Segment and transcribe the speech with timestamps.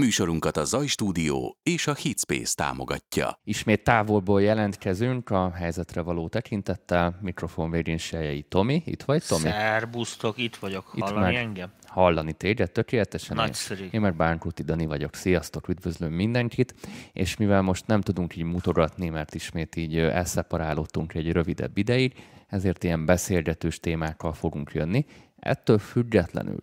[0.00, 3.40] Műsorunkat a Zaj Stúdió és a Hitspace támogatja.
[3.44, 7.18] Ismét távolból jelentkezünk a helyzetre való tekintettel.
[7.20, 8.82] Mikrofon végén Sejei Tomi.
[8.86, 9.42] Itt vagy, Tomi?
[9.42, 10.90] Szerbusztok, itt vagyok.
[10.94, 11.72] Itt hallani meg engem?
[11.86, 13.36] Hallani téged, tökéletesen.
[13.36, 13.88] Nagyszerű.
[13.90, 15.14] Én meg Bánkuti Dani vagyok.
[15.14, 16.74] Sziasztok, üdvözlöm mindenkit.
[17.12, 22.14] És mivel most nem tudunk így mutogatni, mert ismét így elszeparálódtunk egy rövidebb ideig,
[22.48, 25.06] ezért ilyen beszélgetős témákkal fogunk jönni.
[25.36, 26.58] Ettől függetlenül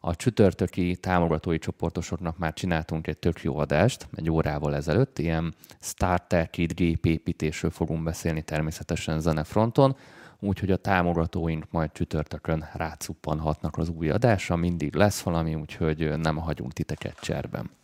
[0.00, 6.50] a csütörtöki támogatói csoportosoknak már csináltunk egy tök jó adást, egy órával ezelőtt, ilyen starter
[6.50, 9.96] kit gépépítésről fogunk beszélni természetesen zenefronton,
[10.40, 16.72] úgyhogy a támogatóink majd csütörtökön rácuppanhatnak az új adásra, mindig lesz valami, úgyhogy nem hagyunk
[16.72, 17.77] titeket cserben.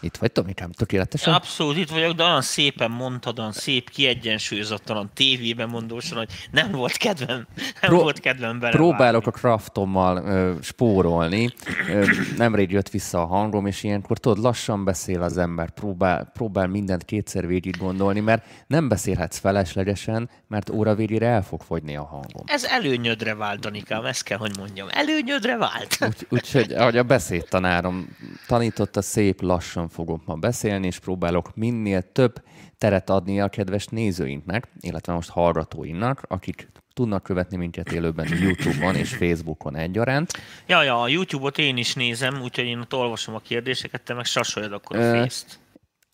[0.00, 1.34] Itt vagy, Tomikám, tökéletesen?
[1.34, 6.96] Abszolút itt vagyok, de olyan szépen mondtad, olyan szép, kiegyensúlyozottan, tévében mondósan, hogy nem volt
[6.96, 8.72] kedvem, nem Pró- volt kedvem bele.
[8.72, 11.54] Próbálok a craftommal ö, spórolni.
[11.88, 16.66] Ö, nemrég jött vissza a hangom, és ilyenkor tudod, lassan beszél az ember, próbál, próbál
[16.66, 22.04] mindent kétszer végig gondolni, mert nem beszélhetsz feleslegesen, mert óra végére el fog fogyni a
[22.04, 22.44] hangom.
[22.46, 24.86] Ez előnyödre vált, Danikám, ezt kell, hogy mondjam.
[24.90, 25.98] Előnyödre vált.
[26.28, 32.42] Úgyhogy, úgy, ahogy a beszédtanárom tanította, szép lassan fogok ma beszélni, és próbálok minél több
[32.78, 39.14] teret adni a kedves nézőinknek, illetve most hallgatóinknak, akik tudnak követni minket élőben YouTube-on és
[39.14, 40.32] Facebookon egyaránt.
[40.66, 44.24] Ja, ja, a YouTube-ot én is nézem, úgyhogy én ott olvasom a kérdéseket, te meg
[44.24, 45.58] sasoljad akkor a fészt.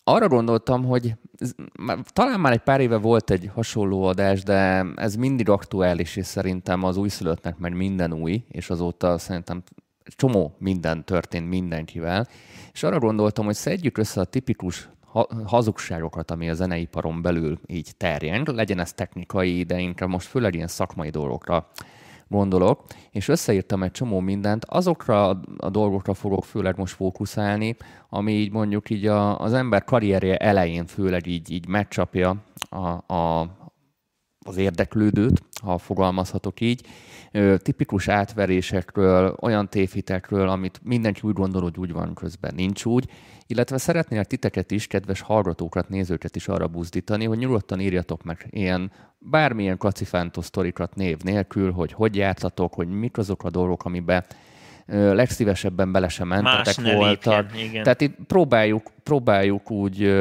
[0.03, 1.13] Arra gondoltam, hogy
[2.13, 6.83] talán már egy pár éve volt egy hasonló adás, de ez mindig aktuális, és szerintem
[6.83, 9.63] az újszülöttnek meg minden új, és azóta szerintem
[10.15, 12.27] csomó minden történt mindenkivel,
[12.77, 14.89] és arra gondoltam, hogy szedjük össze a tipikus
[15.45, 20.67] hazugságokat, ami a zeneiparon belül így terjeng, legyen ez technikai, de inkább most főleg ilyen
[20.67, 21.67] szakmai dolgokra
[22.27, 27.75] gondolok, és összeírtam egy csomó mindent, azokra a dolgokra fogok főleg most fókuszálni,
[28.09, 32.35] ami így mondjuk így a, az ember karrierje elején főleg így, így megcsapja
[32.69, 33.39] a, a,
[34.47, 36.81] az érdeklődőt, ha fogalmazhatok így,
[37.57, 43.09] tipikus átverésekről, olyan tévhitekről, amit mindenki úgy gondol, hogy úgy van, közben nincs úgy,
[43.47, 48.91] illetve szeretnél titeket is, kedves hallgatókat, nézőket is arra buzdítani, hogy nyugodtan írjatok meg ilyen
[49.19, 54.25] bármilyen kacifántó sztorikat név nélkül, hogy hogy jártatok, hogy mik azok a dolgok, amiben
[54.87, 57.59] legszívesebben bele sem mentetek voltak.
[57.59, 57.83] igen.
[57.83, 60.13] Tehát itt próbáljuk, próbáljuk úgy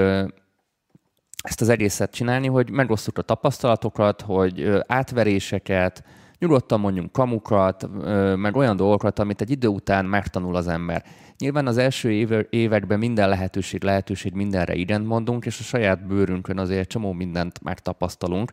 [1.46, 6.04] ezt az egészet csinálni, hogy megosztjuk a tapasztalatokat, hogy átveréseket,
[6.38, 7.88] nyugodtan mondjunk kamukat,
[8.36, 11.04] meg olyan dolgokat, amit egy idő után megtanul az ember.
[11.38, 12.10] Nyilván az első
[12.50, 18.50] években minden lehetőség, lehetőség mindenre igen mondunk, és a saját bőrünkön azért csomó mindent megtapasztalunk,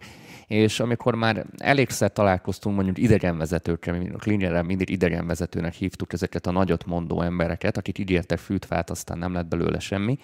[0.48, 6.52] és amikor már elégszer találkoztunk mondjuk idegenvezetőkkel, mi a Cleanerrel mindig idegenvezetőnek hívtuk ezeket a
[6.52, 10.18] nagyot mondó embereket, akik ígértek fűtfát, aztán nem lett belőle semmi,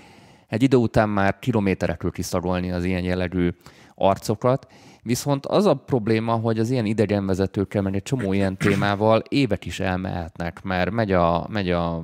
[0.50, 3.50] egy idő után már kilométerekről kiszagolni az ilyen jellegű
[3.96, 4.68] arcokat,
[5.04, 9.80] Viszont az a probléma, hogy az ilyen idegenvezetőkkel, meg egy csomó ilyen témával évek is
[9.80, 12.04] elmehetnek, mert megy a, megy a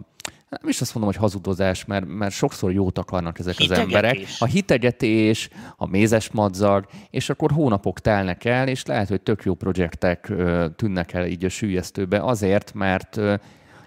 [0.50, 3.86] nem is azt mondom, hogy hazudozás, mert, mert sokszor jót akarnak ezek hitegetés.
[3.86, 4.28] az emberek.
[4.40, 9.54] A hitegetés, a mézes madzag, és akkor hónapok telnek el, és lehet, hogy tök jó
[9.54, 10.32] projektek
[10.76, 13.20] tűnnek el így a sűjesztőbe azért, mert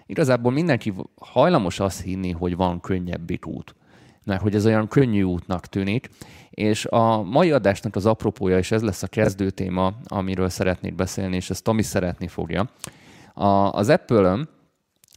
[0.06, 3.74] igazából mindenki hajlamos azt hinni, hogy van könnyebbik út
[4.28, 6.08] mert hogy ez olyan könnyű útnak tűnik,
[6.50, 11.36] és a mai adásnak az apropója, és ez lesz a kezdő téma, amiről szeretnék beszélni,
[11.36, 12.70] és ezt Tomi szeretni fogja.
[13.34, 14.48] A, az Apple-ön,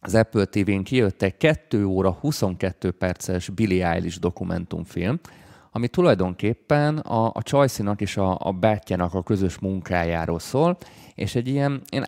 [0.01, 5.19] az Apple TV-n kijött egy 2 óra 22 perces Billie Eilish dokumentumfilm,
[5.71, 10.77] ami tulajdonképpen a, a Csajszinak és a, a Bátyjának a közös munkájáról szól,
[11.15, 12.05] és egy ilyen én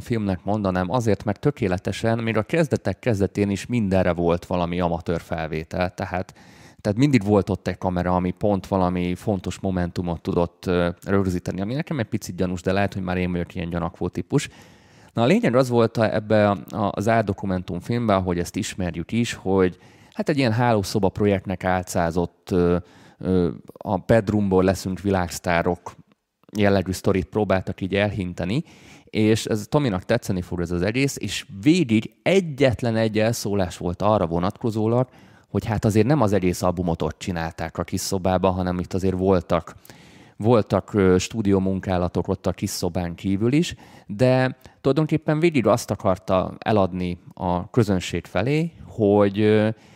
[0.00, 5.94] filmnek mondanám azért, mert tökéletesen, még a kezdetek kezdetén is mindenre volt valami amatőr felvétel,
[5.94, 6.34] tehát
[6.80, 10.70] tehát mindig volt ott egy kamera, ami pont valami fontos momentumot tudott
[11.04, 14.48] rögzíteni, ami nekem egy picit gyanús, de lehet, hogy már én vagyok ilyen gyanakvó típus.
[15.12, 19.78] Na a lényeg az volt ebbe az áldokumentum filmben, hogy ezt ismerjük is, hogy
[20.16, 22.54] hát egy ilyen hálószoba projektnek álcázott
[23.72, 25.94] a bedroomból leszünk világsztárok
[26.56, 28.64] jellegű sztorit próbáltak így elhinteni,
[29.04, 34.26] és ez Tominak tetszeni fog ez az egész, és végig egyetlen egy elszólás volt arra
[34.26, 35.08] vonatkozólag,
[35.48, 39.18] hogy hát azért nem az egész albumot ott csinálták a kis szobában, hanem itt azért
[39.18, 39.74] voltak,
[40.36, 43.74] voltak stúdiómunkálatok ott a kis szobán kívül is,
[44.06, 49.40] de tulajdonképpen végig azt akarta eladni a közönség felé, hogy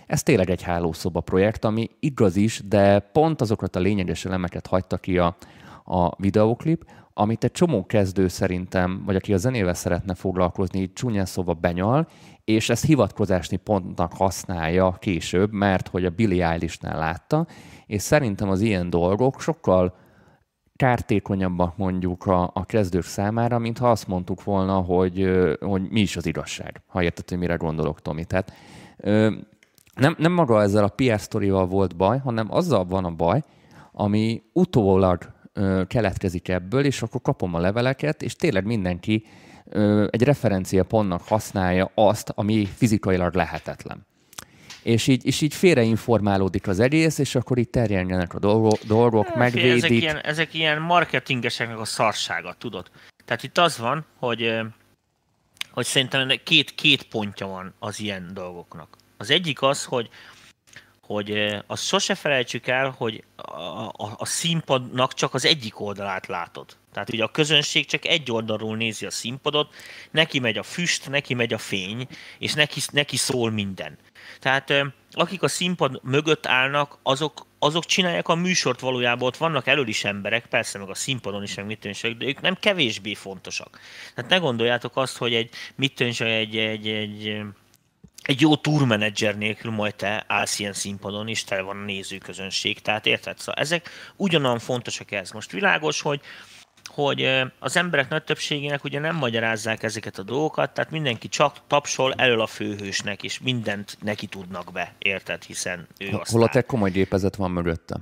[0.07, 4.97] ez tényleg egy hálószoba projekt, ami igaz is, de pont azokat a lényeges elemeket hagyta
[4.97, 5.37] ki a,
[5.85, 6.85] a videóklip,
[7.15, 12.09] amit egy csomó kezdő szerintem, vagy aki a zenével szeretne foglalkozni, csúnyán szóval benyal,
[12.45, 17.47] és ezt hivatkozásni pontnak használja később, mert hogy a Billy Eilish-nál látta,
[17.87, 19.95] és szerintem az ilyen dolgok sokkal
[20.81, 25.31] kártékonyabbak mondjuk a, a kezdők számára, mint ha azt mondtuk volna, hogy,
[25.61, 28.25] hogy mi is az igazság, ha érted, hogy mire gondolok, Tomi.
[28.25, 28.53] Tehát
[29.95, 33.43] nem, nem maga ezzel a PR sztorival volt baj, hanem azzal van a baj,
[33.93, 35.33] ami utólag
[35.87, 39.25] keletkezik ebből, és akkor kapom a leveleket, és tényleg mindenki
[40.11, 44.07] egy referencia pontnak használja azt, ami fizikailag lehetetlen.
[44.83, 49.37] És így, és így félreinformálódik az egész, és akkor így terjedjenek a dolgok, dolgok hát,
[49.37, 49.85] megvédik.
[49.85, 52.91] Ezek ilyen, ezek ilyen marketingeseknek a szarsága, tudod?
[53.25, 54.59] Tehát itt az van, hogy,
[55.71, 58.97] hogy szerintem két, két pontja van az ilyen dolgoknak.
[59.17, 60.09] Az egyik az, hogy,
[61.03, 66.77] hogy azt sose felejtsük el, hogy a, a, a színpadnak csak az egyik oldalát látod.
[66.93, 69.75] Tehát ugye a közönség csak egy oldalról nézi a színpadot,
[70.11, 72.07] neki megy a füst, neki megy a fény,
[72.39, 73.99] és neki, neki szól minden.
[74.41, 74.73] Tehát
[75.13, 80.05] akik a színpad mögött állnak, azok, azok csinálják a műsort valójában, ott vannak elől is
[80.05, 83.81] emberek, persze meg a színpadon is, meg mit tűnjön, de ők nem kevésbé fontosak.
[84.15, 87.41] Tehát ne gondoljátok azt, hogy egy, mit tűnjön, egy, egy, egy,
[88.23, 93.07] egy jó tourmenedzser nélkül majd te állsz ilyen színpadon, és te van a nézőközönség, tehát
[93.07, 93.39] érted?
[93.39, 95.31] Szóval ezek ugyanolyan fontosak ez.
[95.31, 96.21] Most világos, hogy
[96.91, 102.13] hogy az emberek nagy többségének ugye nem magyarázzák ezeket a dolgokat, tehát mindenki csak tapsol
[102.13, 106.91] elől a főhősnek, és mindent neki tudnak be, érted, hiszen ő Hol a te komoly
[106.91, 107.97] gépezet van mögötte?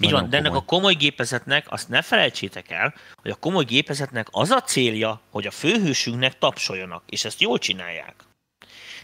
[0.00, 4.26] Így van, de ennek a komoly gépezetnek azt ne felejtsétek el, hogy a komoly gépezetnek
[4.30, 8.14] az a célja, hogy a főhősünknek tapsoljanak, és ezt jól csinálják.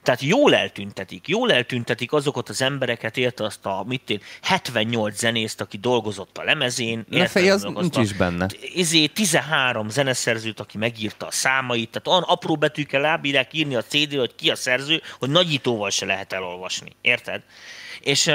[0.07, 5.61] Tehát jól eltüntetik, jól eltüntetik azokat az embereket, érte azt a, mit én, 78 zenészt,
[5.61, 7.05] aki dolgozott a lemezén.
[7.09, 8.47] Ne fej, az nincs is benne.
[8.77, 14.17] Ezért 13 zeneszerzőt, aki megírta a számait, tehát olyan apró betűkkel rábírják írni a cd
[14.17, 16.93] hogy ki a szerző, hogy nagyítóval se lehet elolvasni.
[17.01, 17.43] Érted?
[18.01, 18.31] És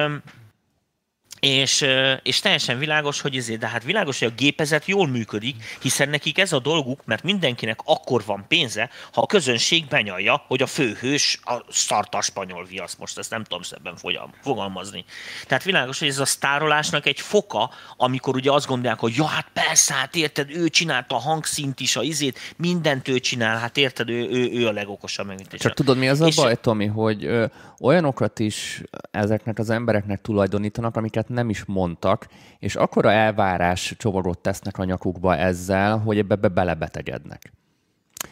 [1.42, 1.86] és,
[2.24, 6.38] és teljesen világos, hogy ezért, de hát világos, hogy a gépezet jól működik, hiszen nekik
[6.38, 11.40] ez a dolguk, mert mindenkinek akkor van pénze, ha a közönség benyalja, hogy a főhős
[11.44, 13.96] a szarta spanyol viasz, most ezt nem tudom szebben
[14.42, 15.06] fogalmazni.
[15.48, 19.48] Tehát világos, hogy ez a sztárolásnak egy foka, amikor ugye azt gondolják, hogy ja, hát
[19.54, 24.10] persze, hát érted, ő csinálta a hangszint is, a izét, mindent ő csinál, hát érted,
[24.10, 25.48] ő, ő, ő a legokosabb meg.
[25.48, 27.46] Csak tudod, mi az a baj, Tomi, hogy ö,
[27.80, 32.28] olyanokat is ezeknek az embereknek tulajdonítanak, amiket nem is mondtak,
[32.60, 37.52] és akkora elvárás csomagot tesznek a nyakukba ezzel, hogy ebbe be belebetegednek.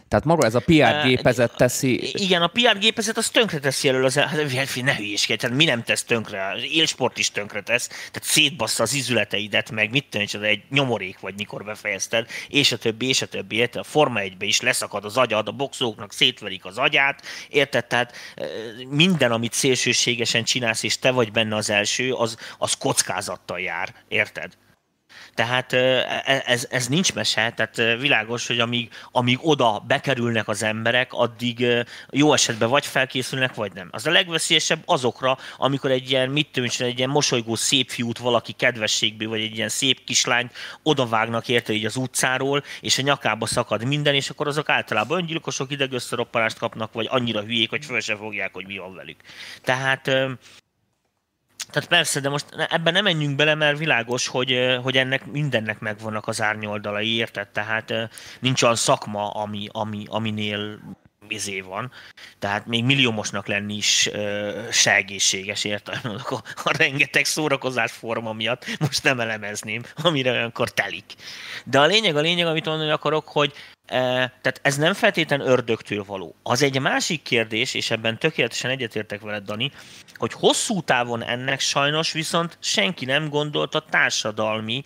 [0.10, 2.24] Tehát maga ez a PR gépezet teszi...
[2.24, 4.16] Igen, a PR gépezet az tönkre teszi elől az...
[4.16, 6.48] Hát, ne hülyéskedj, tehát mi nem tesz tönkre?
[6.48, 11.34] Az élsport is tönkre tesz, tehát szétbassza az izületeidet, meg mit tűnj, egy nyomorék vagy,
[11.38, 13.82] mikor befejezted, és a többi, és a többi, érted?
[13.82, 17.86] A Forma 1 is leszakad az agyad, a boxolóknak szétverik az agyát, érted?
[17.86, 18.16] Tehát
[18.90, 24.54] minden, amit szélsőségesen csinálsz, és te vagy benne az első, az, az kockázattal jár, érted?
[25.40, 31.14] Tehát e, ez, ez nincs mese, tehát világos, hogy amíg, amíg oda bekerülnek az emberek,
[31.14, 31.66] addig
[32.10, 33.88] jó esetben vagy felkészülnek, vagy nem.
[33.92, 38.52] Az a legveszélyesebb azokra, amikor egy ilyen, mit tudom, egy ilyen mosolygó szép fiút valaki
[38.52, 40.54] kedvességből, vagy egy ilyen szép kislányt
[40.84, 45.72] odavágnak érte így az utcáról, és a nyakába szakad minden, és akkor azok általában öngyilkosok
[45.72, 49.18] idegösszeroppanást kapnak, vagy annyira hülyék, hogy föl se fogják, hogy mi van velük.
[49.62, 50.12] Tehát
[51.72, 56.28] tehát persze, de most ebben nem menjünk bele, mert világos, hogy, hogy ennek mindennek megvannak
[56.28, 57.48] az árnyoldalai, érted?
[57.48, 57.94] Tehát
[58.40, 60.80] nincs olyan szakma, ami, ami, aminél
[61.32, 61.92] izé van.
[62.40, 65.98] Tehát még milliómosnak lenni is uh, se egészséges, értem?
[66.30, 71.14] A, a rengeteg szórakozás forma miatt most nem elemezném, amire olyankor telik.
[71.66, 73.54] De a lényeg, a lényeg, amit mondani akarok, hogy
[73.90, 76.36] tehát ez nem feltétlen ördögtől való.
[76.44, 79.72] Az egy másik kérdés, és ebben tökéletesen egyetértek veled, Dani,
[80.16, 84.84] hogy hosszú távon ennek sajnos viszont senki nem gondolt a társadalmi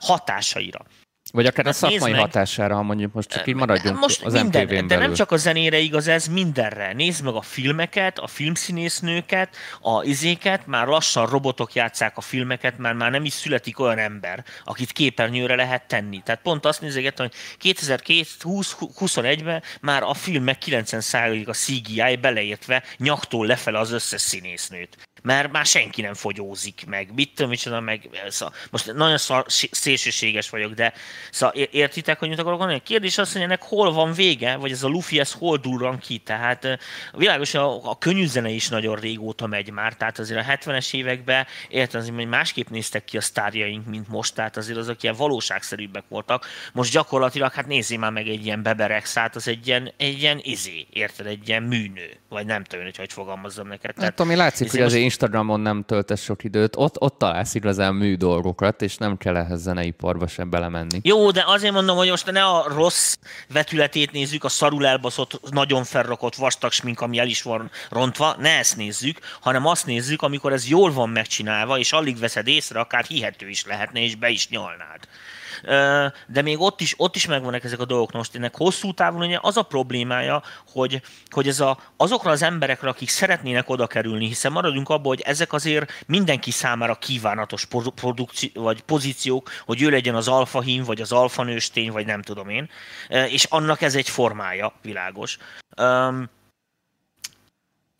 [0.00, 0.84] hatásaira.
[1.32, 4.62] Vagy akár a hát szakmai hatására, ha mondjuk most csak így maradjunk most az minden,
[4.62, 4.86] MTV-n belül.
[4.86, 6.92] De nem csak a zenére igaz ez, mindenre.
[6.92, 12.96] Nézd meg a filmeket, a filmszínésznőket, a izéket, már lassan robotok játszák a filmeket, mert
[12.96, 16.22] már nem is születik olyan ember, akit képernyőre lehet tenni.
[16.24, 23.92] Tehát pont azt nézegetem, hogy 2021-ben már a filmek 90%-a CGI beleértve nyaktól lefele az
[23.92, 24.96] összes színésznőt
[25.28, 27.14] mert már senki nem fogyózik meg.
[27.14, 30.92] Mit tudom, micsoda, meg szóval, most nagyon szar, szélsőséges vagyok, de
[31.30, 32.78] szóval értitek, hogy mit akarok mondani?
[32.78, 35.98] A kérdés az, hogy ennek hol van vége, vagy ez a Luffy, ez hol durran
[35.98, 36.18] ki.
[36.18, 36.78] Tehát
[37.12, 41.46] világos, a, a könnyű zene is nagyon régóta megy már, tehát azért a 70-es években
[41.68, 46.04] értem, azért, hogy másképp néztek ki a sztárjaink, mint most, tehát azért azok ilyen valóságszerűbbek
[46.08, 46.46] voltak.
[46.72, 50.86] Most gyakorlatilag, hát nézzél már meg egy ilyen beberexát, az egy ilyen, egy ilyen izé,
[50.90, 53.94] érted, egy ilyen műnő, vagy nem tudom, hogy hogy fogalmazzam neked.
[53.94, 55.17] Tehát, hát, ami látszik, hogy az most...
[55.20, 59.60] Instagramon nem töltesz sok időt, ott, ott találsz igazán mű dolgokat, és nem kell ehhez
[59.60, 61.00] zeneiparba sem belemenni.
[61.02, 63.16] Jó, de azért mondom, hogy most ne a rossz
[63.48, 68.58] vetületét nézzük, a szarul elbaszott, nagyon felrakott vastag smink, ami el is van rontva, ne
[68.58, 73.04] ezt nézzük, hanem azt nézzük, amikor ez jól van megcsinálva, és alig veszed észre, akár
[73.04, 75.08] hihető is lehetne, és be is nyalnád
[76.26, 78.12] de még ott is, ott is megvannak ezek a dolgok.
[78.12, 82.88] Most ennek hosszú távon ugye az a problémája, hogy, hogy ez a, azokra az emberekre,
[82.88, 88.82] akik szeretnének oda kerülni, hiszen maradjunk abban, hogy ezek azért mindenki számára kívánatos produkci- vagy
[88.82, 92.70] pozíciók, hogy ő legyen az alfahím, vagy az alfanőstény, vagy nem tudom én,
[93.08, 95.38] és annak ez egy formája, világos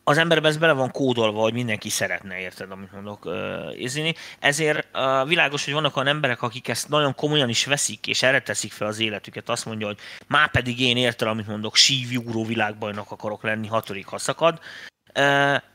[0.08, 3.28] az emberben ez bele van kódolva, hogy mindenki szeretne, érted, amit mondok,
[3.76, 4.14] érzini.
[4.38, 4.86] Ezért
[5.26, 8.86] világos, hogy vannak olyan emberek, akik ezt nagyon komolyan is veszik, és erre teszik fel
[8.86, 9.48] az életüket.
[9.48, 14.58] Azt mondja, hogy már pedig én értem, amit mondok, sívjúró világbajnok akarok lenni, hatodik haszakad.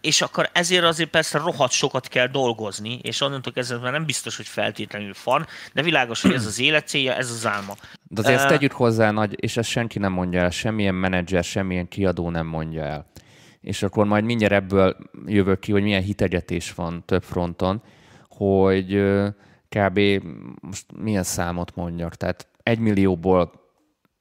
[0.02, 4.36] És akkor ezért azért persze rohadt sokat kell dolgozni, és onnantól kezdve már nem biztos,
[4.36, 7.76] hogy feltétlenül van, de világos, hogy ez az élet célja, ez az álma.
[8.10, 11.88] De azért ezt tegyük hozzá nagy, és ezt senki nem mondja el, semmilyen menedzser, semmilyen
[11.88, 13.12] kiadó nem mondja el
[13.64, 17.82] és akkor majd mindjárt ebből jövök ki, hogy milyen hitegyetés van több fronton,
[18.28, 19.04] hogy
[19.70, 20.00] kb.
[20.62, 23.52] most milyen számot mondjak, tehát egy millióból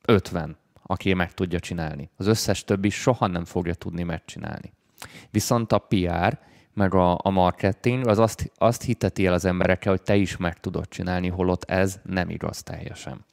[0.06, 2.11] 50, aki meg tudja csinálni.
[2.16, 4.72] Az összes többi soha nem fogja tudni megcsinálni.
[5.30, 6.38] Viszont a PR,
[6.75, 10.61] meg a, a marketing, az azt, azt hiteti el az emberekkel, hogy te is meg
[10.61, 13.25] tudod csinálni, holott ez nem igaz teljesen.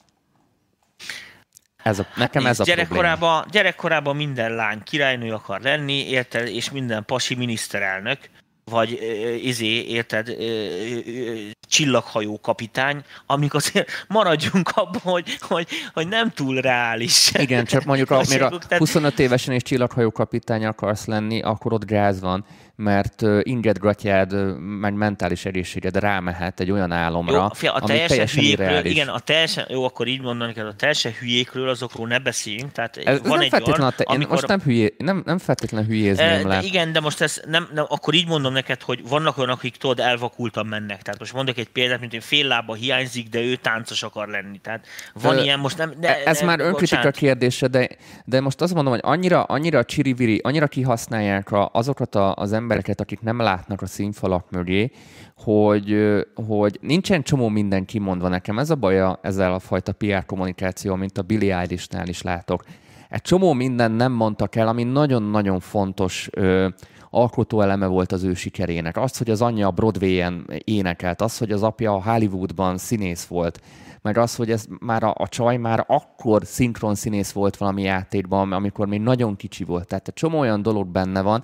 [1.90, 7.06] Ez a, nekem ez a gyerekkorában, gyerekkorában minden lány királynő akar lenni, érted, és minden
[7.06, 8.18] pasi miniszterelnök,
[8.70, 9.00] vagy
[9.44, 10.36] izé, érted,
[11.68, 17.32] csillaghajó kapitány, amik azért maradjunk abban, hogy, hogy, hogy nem túl reális.
[17.34, 21.86] Igen, csak mondjuk a, még a 25 évesen és csillaghajó kapitány akarsz lenni, akkor ott
[21.86, 22.46] gáz van,
[22.80, 28.44] mert inged gratyád, meg mentális egészséged rámehet egy olyan álomra, jó, fia, a ami teljesen,
[28.44, 28.92] irreális.
[28.92, 32.72] Igen, a teljesen, jó, akkor így mondani kell, a teljesen hülyékről, azokról ne beszéljünk.
[32.72, 34.32] Tehát ez, van ez egy olyan, te, amikor...
[34.32, 36.62] most nem, hülyé, nem, nem feltétlenül hülyézném e, le.
[36.62, 40.00] Igen, de most ez nem, nem, akkor így mondom neked, hogy vannak olyanok, akik tudod,
[40.00, 41.02] elvakultan mennek.
[41.02, 44.58] Tehát most mondok egy példát, mint hogy fél lába hiányzik, de ő táncos akar lenni.
[44.58, 45.94] Tehát van Ö, ilyen, most nem...
[46.00, 47.90] De, ez de, már önkritika kérdése, de,
[48.26, 52.69] de most azt mondom, hogy annyira, annyira csiriviri, annyira kihasználják a, azokat a, az embereket,
[52.96, 54.92] akik nem látnak a színfalak mögé,
[55.38, 56.16] hogy,
[56.48, 58.60] hogy nincsen csomó minden kimondva nekem.
[58.60, 62.64] Ez a baja ezzel a fajta PR kommunikáció, mint a Billy Eilish-nál is látok.
[63.10, 66.68] Egy csomó minden nem mondtak el, ami nagyon-nagyon fontos ö,
[67.10, 68.98] alkotóeleme volt az ő sikerének.
[68.98, 73.62] Az, hogy az anyja a Broadway-en énekelt, az, hogy az apja a Hollywoodban színész volt,
[74.02, 78.52] meg az, hogy ez már a, a csaj már akkor szinkron színész volt valami játékban,
[78.52, 79.88] amikor még nagyon kicsi volt.
[79.88, 81.44] Tehát egy csomó olyan dolog benne van,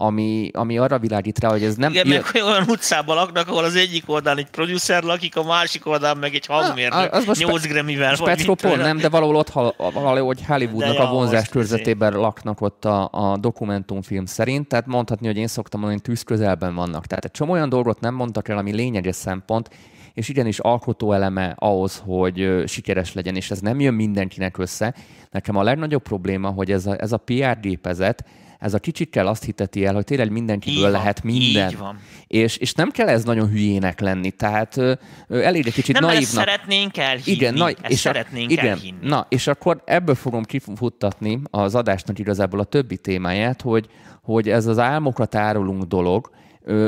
[0.00, 1.90] ami, ami arra világít rá, hogy ez nem...
[1.90, 6.18] Igen, meg olyan utcában laknak, ahol az egyik oldalon egy producer lakik, a másik oldalon
[6.18, 8.14] meg egy hangmérnök, az most 8 Grammy-vel.
[8.14, 9.50] Spectropol nem, de valahol ott
[9.92, 15.46] valahogy Hollywoodnak a vonzás körzetében laknak ott a, a dokumentumfilm szerint, tehát mondhatni, hogy én
[15.46, 17.06] szoktam mondani, hogy tűz közelben vannak.
[17.06, 19.70] Tehát egy csomó olyan dolgot nem mondtak el, ami lényeges szempont,
[20.14, 24.94] és igenis alkotó eleme ahhoz, hogy sikeres legyen, és ez nem jön mindenkinek össze.
[25.30, 28.24] Nekem a legnagyobb probléma, hogy ez a, ez a PR gépezet,
[28.60, 31.70] ez a kicsikkel azt hiteti el, hogy tényleg mindenkiből így lehet van, minden.
[31.70, 31.98] Így van.
[32.26, 34.92] És, és nem kell ez nagyon hülyének lenni, tehát ö,
[35.28, 36.34] elég egy kicsit nem naívnak.
[36.34, 39.08] Nem szeretnénk elhinni, igen, na, és szeretnénk igen, elhinni.
[39.08, 43.88] Na, és akkor ebből fogom kifuttatni az adásnak igazából a többi témáját, hogy,
[44.22, 46.30] hogy ez az álmokat árulunk dolog,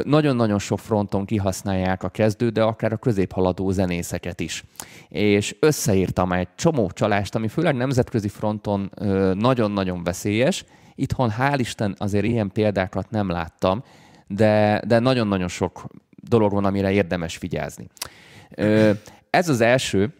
[0.04, 4.64] nagyon-nagyon sok fronton kihasználják a kezdő, de akár a középhaladó zenészeket is.
[5.08, 8.90] És összeírtam egy csomó csalást, ami főleg nemzetközi fronton
[9.34, 10.64] nagyon-nagyon veszélyes,
[10.94, 13.82] Itthon hál' Isten azért ilyen példákat nem láttam,
[14.26, 17.88] de, de nagyon-nagyon sok dolog van, amire érdemes vigyázni.
[19.30, 20.12] Ez az első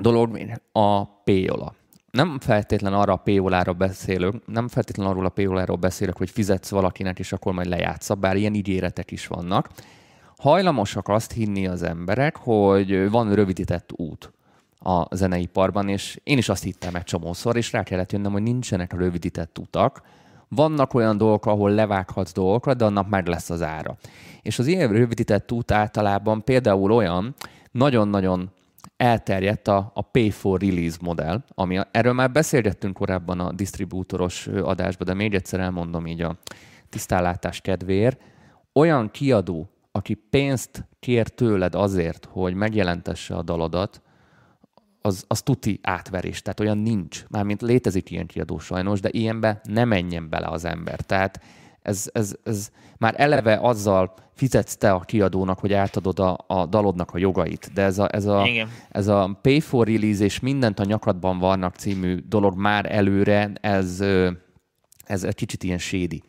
[0.00, 0.40] dolog
[0.72, 1.74] a payola.
[2.10, 7.18] Nem feltétlen arra a payolára beszélök, nem feltétlen arról a payoláról beszélek, hogy fizetsz valakinek,
[7.18, 9.68] és akkor majd lejátsza, bár ilyen ígéretek is vannak.
[10.36, 14.32] Hajlamosak azt hinni az emberek, hogy van rövidített út
[14.82, 18.92] a zeneiparban, és én is azt hittem egy csomószor, és rá kellett jönnöm, hogy nincsenek
[18.92, 20.02] rövidített utak,
[20.54, 23.96] Vannak olyan dolgok, ahol levághatsz dolgokat, de annak meg lesz az ára.
[24.42, 27.34] És az ilyen rövidített út általában például olyan,
[27.70, 28.50] nagyon-nagyon
[28.96, 35.06] elterjedt a, a Pay for Release modell, ami erről már beszélgettünk korábban a disztribútoros adásban,
[35.06, 36.38] de még egyszer elmondom így a
[36.88, 38.20] tisztállátás kedvéért.
[38.72, 44.02] Olyan kiadó, aki pénzt kér tőled azért, hogy megjelentesse a dalodat,
[45.02, 47.24] az, az tuti átverés, tehát olyan nincs.
[47.28, 51.00] Mármint létezik ilyen kiadó sajnos, de ilyenbe nem menjen bele az ember.
[51.00, 51.40] Tehát
[51.82, 57.10] ez, ez, ez már eleve azzal fizetsz te a kiadónak, hogy átadod a, a dalodnak
[57.10, 58.48] a jogait, de ez a, ez, a,
[58.90, 64.04] ez a pay for release és mindent a nyakadban vannak című dolog már előre, ez,
[65.04, 66.22] ez egy kicsit ilyen sédi.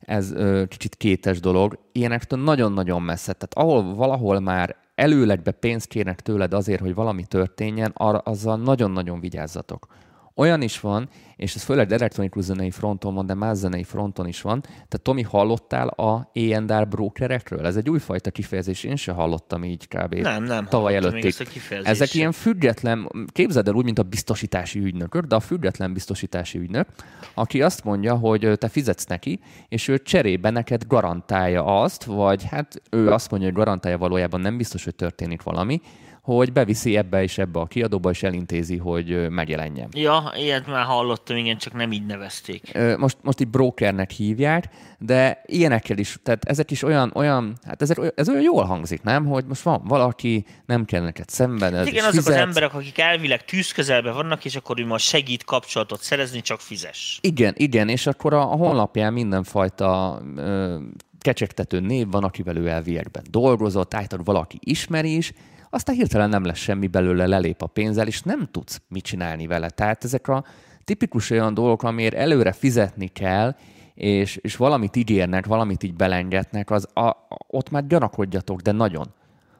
[0.00, 0.34] Ez
[0.68, 1.78] kicsit kétes dolog.
[1.92, 3.32] Ilyenektől nagyon-nagyon messze.
[3.32, 9.20] Tehát ahol valahol már előlegbe pénzt kérnek tőled azért, hogy valami történjen, arra, azzal nagyon-nagyon
[9.20, 9.86] vigyázzatok.
[10.34, 14.40] Olyan is van, és ez főleg elektronikus zenei fronton van, de más zenei fronton is
[14.40, 14.60] van.
[14.60, 17.66] Tehát Tomi, hallottál a A&R brokerekről?
[17.66, 20.14] Ez egy újfajta kifejezés, én sem hallottam így kb.
[20.14, 21.34] Nem, nem tavaly előttig.
[21.82, 26.88] Ezek ilyen független, képzeld el úgy, mint a biztosítási ügynökök, de a független biztosítási ügynök,
[27.34, 32.82] aki azt mondja, hogy te fizetsz neki, és ő cserébe neked garantálja azt, vagy hát
[32.90, 35.80] ő azt mondja, hogy garantálja valójában nem biztos, hogy történik valami,
[36.22, 39.88] hogy beviszi ebbe és ebbe a kiadóba, és elintézi, hogy megjelenjen.
[39.92, 42.78] Ja, ilyet már hallottam, igen, csak nem így nevezték.
[42.96, 48.12] Most, most itt brokernek hívják, de ilyenekkel is, tehát ezek is olyan, olyan hát ezek,
[48.14, 49.26] ez olyan jól hangzik, nem?
[49.26, 52.26] Hogy most van valaki, nem kell neked ez Igen, azok fizet.
[52.26, 57.18] az emberek, akik elvileg tűzközelben vannak, és akkor ő most segít kapcsolatot szerezni, csak fizes.
[57.22, 60.78] Igen, igen, és akkor a, a honlapján mindenfajta ö,
[61.20, 65.32] kecsegtető név van, akivel ő elviekben dolgozott, általában valaki ismeri is,
[65.74, 69.70] aztán hirtelen nem lesz semmi belőle, lelép a pénzzel, és nem tudsz mit csinálni vele.
[69.70, 70.44] Tehát ezek a
[70.84, 73.56] tipikus olyan dolgok, amiért előre fizetni kell,
[73.94, 79.06] és, és valamit ígérnek, valamit így belengetnek, az a, ott már gyanakodjatok, de nagyon.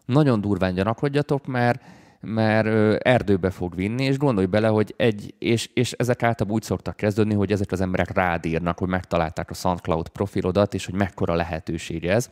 [0.05, 1.83] Nagyon durván gyanakodjatok, mert
[2.23, 2.67] mert
[3.05, 7.35] erdőbe fog vinni, és gondolj bele, hogy egy, és, és ezek általában úgy szoktak kezdődni,
[7.35, 12.05] hogy ezek az emberek rád írnak, hogy megtalálták a SoundCloud profilodat, és hogy mekkora lehetőség
[12.05, 12.31] ez.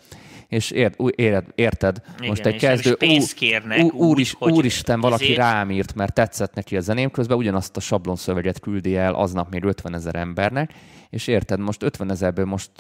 [0.49, 5.01] És ért, ér, érted, Igen, most egy kezdő, pénzt kérnek, ú, úr, is, hogy úristen,
[5.01, 5.39] valaki ezért...
[5.39, 9.65] rám írt, mert tetszett neki a zeném, közben ugyanazt a sablonszöveget küldi el aznap még
[9.65, 10.73] 50 ezer embernek,
[11.11, 12.71] és érted, most 50 ezerből most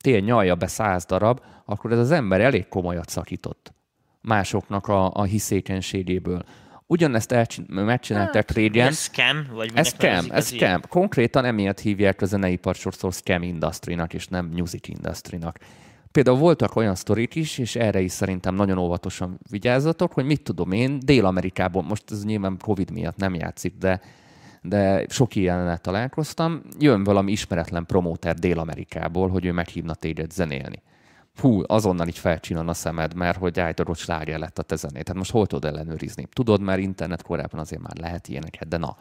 [0.00, 3.75] tél nyalja be 100 darab, akkor ez az ember elég komolyat szakított
[4.26, 6.42] másoknak a, a hiszékenységéből.
[6.86, 8.86] Ugyanezt elcsin- megcsinálták hát, régen.
[8.86, 9.46] Ez scam?
[9.52, 10.80] Vagy ez scam, ez scam.
[10.88, 15.38] Konkrétan emiatt hívják a zeneipar sokszor scam industry és nem music industry.
[16.12, 20.72] Például voltak olyan sztorik is, és erre is szerintem nagyon óvatosan vigyázzatok, hogy mit tudom
[20.72, 24.00] én, Dél-Amerikában, most ez nyilván Covid miatt nem játszik, de,
[24.62, 30.82] de sok ilyennel találkoztam, jön valami ismeretlen promóter Dél-Amerikából, hogy ő meghívna téged zenélni
[31.40, 35.00] hú, azonnal így felcsinan a szemed, mert hogy állítod, sláger lett a te zené.
[35.00, 36.26] Tehát most hol tudod ellenőrizni?
[36.32, 38.96] Tudod, mert internet korábban azért már lehet ilyeneket, de na.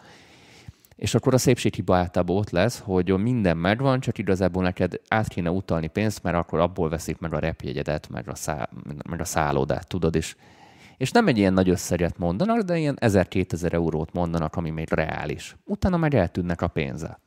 [0.96, 5.52] És akkor a szépséghiba általában ott lesz, hogy minden megvan, csak igazából neked át kéne
[5.52, 8.70] utalni pénzt, mert akkor abból veszik meg a repjegyedet, meg a, szá,
[9.10, 10.36] meg a szállódát, tudod, és,
[10.98, 15.56] és nem egy ilyen nagy összeget mondanak, de ilyen 1000-2000 eurót mondanak, ami még reális.
[15.66, 17.20] Utána meg eltűnnek a pénze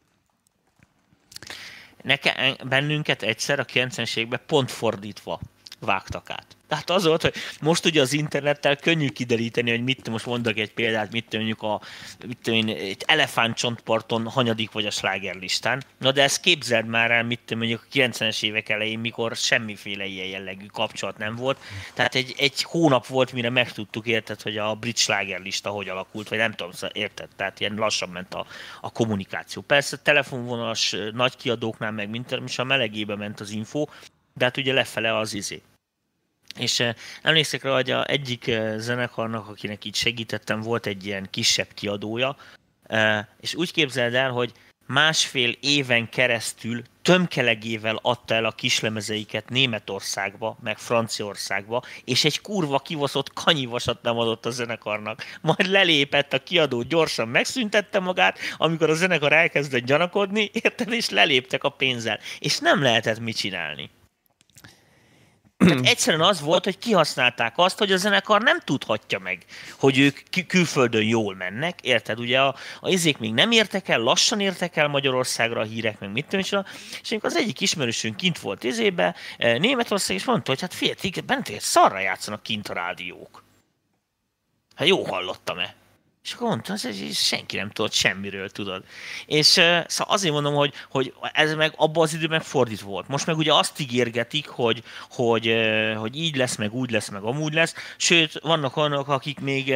[2.03, 5.41] neke, bennünket egyszer a 90-es években pont fordítva
[5.81, 6.57] vágtak át.
[6.69, 10.73] Tehát az volt, hogy most ugye az internettel könnyű kideríteni, hogy mit, most mondok egy
[10.73, 11.81] példát, mit mondjuk a,
[12.27, 15.83] mit tudom egy elefántcsontparton hanyadik vagy a slágerlistán.
[15.99, 20.27] Na de ezt képzeld már el, mit mondjuk a 90-es évek elején, mikor semmiféle ilyen
[20.27, 21.59] jellegű kapcsolat nem volt.
[21.95, 26.39] Tehát egy, egy hónap volt, mire megtudtuk, érted, hogy a brit slágerlista hogy alakult, vagy
[26.39, 27.29] nem tudom, érted?
[27.37, 28.47] Tehát ilyen lassan ment a,
[28.81, 29.63] a kommunikáció.
[29.63, 33.87] Persze telefonvonalas nagy kiadóknál meg mint a melegébe ment az info,
[34.35, 35.63] de hát ugye lefele az izé
[36.59, 36.85] és
[37.23, 42.37] emlékszek rá, hogy a egyik zenekarnak, akinek így segítettem, volt egy ilyen kisebb kiadója,
[43.41, 44.53] és úgy képzeld el, hogy
[44.87, 53.33] másfél éven keresztül tömkelegével adta el a kislemezeiket Németországba, meg Franciaországba, és egy kurva kivaszott
[53.33, 55.25] kanyivasat nem adott a zenekarnak.
[55.41, 61.65] Majd lelépett a kiadó, gyorsan megszüntette magát, amikor a zenekar elkezdett gyanakodni, érted, és leléptek
[61.65, 62.19] a pénzzel.
[62.39, 63.91] És nem lehetett mit csinálni.
[65.59, 69.45] Tehát egyszerűen az volt, hogy kihasználták azt, hogy a zenekar nem tudhatja meg,
[69.79, 72.19] hogy ők külföldön jól mennek, érted?
[72.19, 76.13] Ugye a, a izék még nem értek el, lassan értek el Magyarországra a hírek, meg
[76.13, 76.65] mit tudom,
[77.03, 81.61] és az egyik ismerősünk kint volt izébe, eh, Németország, és mondta, hogy hát figyelj, bent
[81.61, 83.45] szarra játszanak kint a rádiók.
[84.75, 85.78] Hát jó hallottam-e?
[86.29, 88.83] És akkor mondta, hogy senki nem tudott semmiről, tudod.
[89.27, 93.09] És szóval azért mondom, hogy, hogy ez meg abban az időben fordítva volt.
[93.09, 95.55] Most meg ugye azt ígérgetik, hogy, hogy,
[95.97, 97.75] hogy így lesz, meg úgy lesz, meg amúgy lesz.
[97.97, 99.75] Sőt, vannak olyanok, akik még,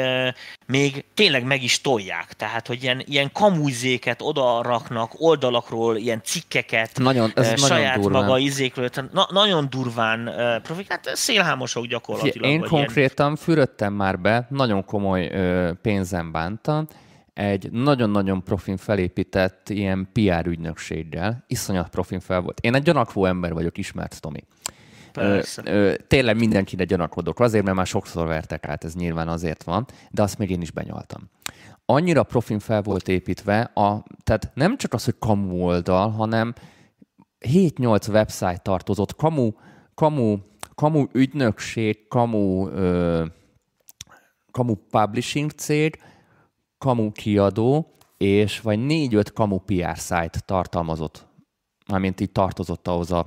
[0.67, 2.33] még tényleg meg is tolják.
[2.33, 8.25] Tehát, hogy ilyen, ilyen kamúzéket oda raknak oldalakról, ilyen cikkeket, nagyon, ez saját nagyon durván.
[8.25, 8.89] maga izékről.
[8.89, 10.31] Tehát na, nagyon durván
[10.63, 10.91] profik.
[10.91, 12.51] Hát szélhámosok gyakorlatilag.
[12.51, 13.37] Én konkrétan ilyen...
[13.37, 15.31] fürödtem már be, nagyon komoly
[15.83, 16.87] pénzem bánta,
[17.35, 21.45] egy nagyon-nagyon profin felépített ilyen PR ügynökséggel.
[21.47, 22.61] Iszonyat profin fel volt.
[22.61, 24.45] Én egy gyanakvó ember vagyok, ismert Tomi.
[25.15, 29.87] Ö, ö, tényleg mindenkire gyanakodok, azért, mert már sokszor vertek át, ez nyilván azért van,
[30.11, 31.31] de azt még én is benyaltam.
[31.87, 36.55] Annyira profin fel volt építve, a, tehát nem csak az, hogy kamu oldal, hanem
[37.41, 39.51] 7-8 website tartozott, kamu,
[39.95, 40.37] kamu,
[40.75, 43.25] kamu ügynökség, kamu, ö,
[44.51, 45.99] kamu publishing cég,
[46.83, 51.27] kamu kiadó, és vagy négy-öt kamu PR site tartalmazott,
[51.87, 53.27] mármint így tartozott ahhoz a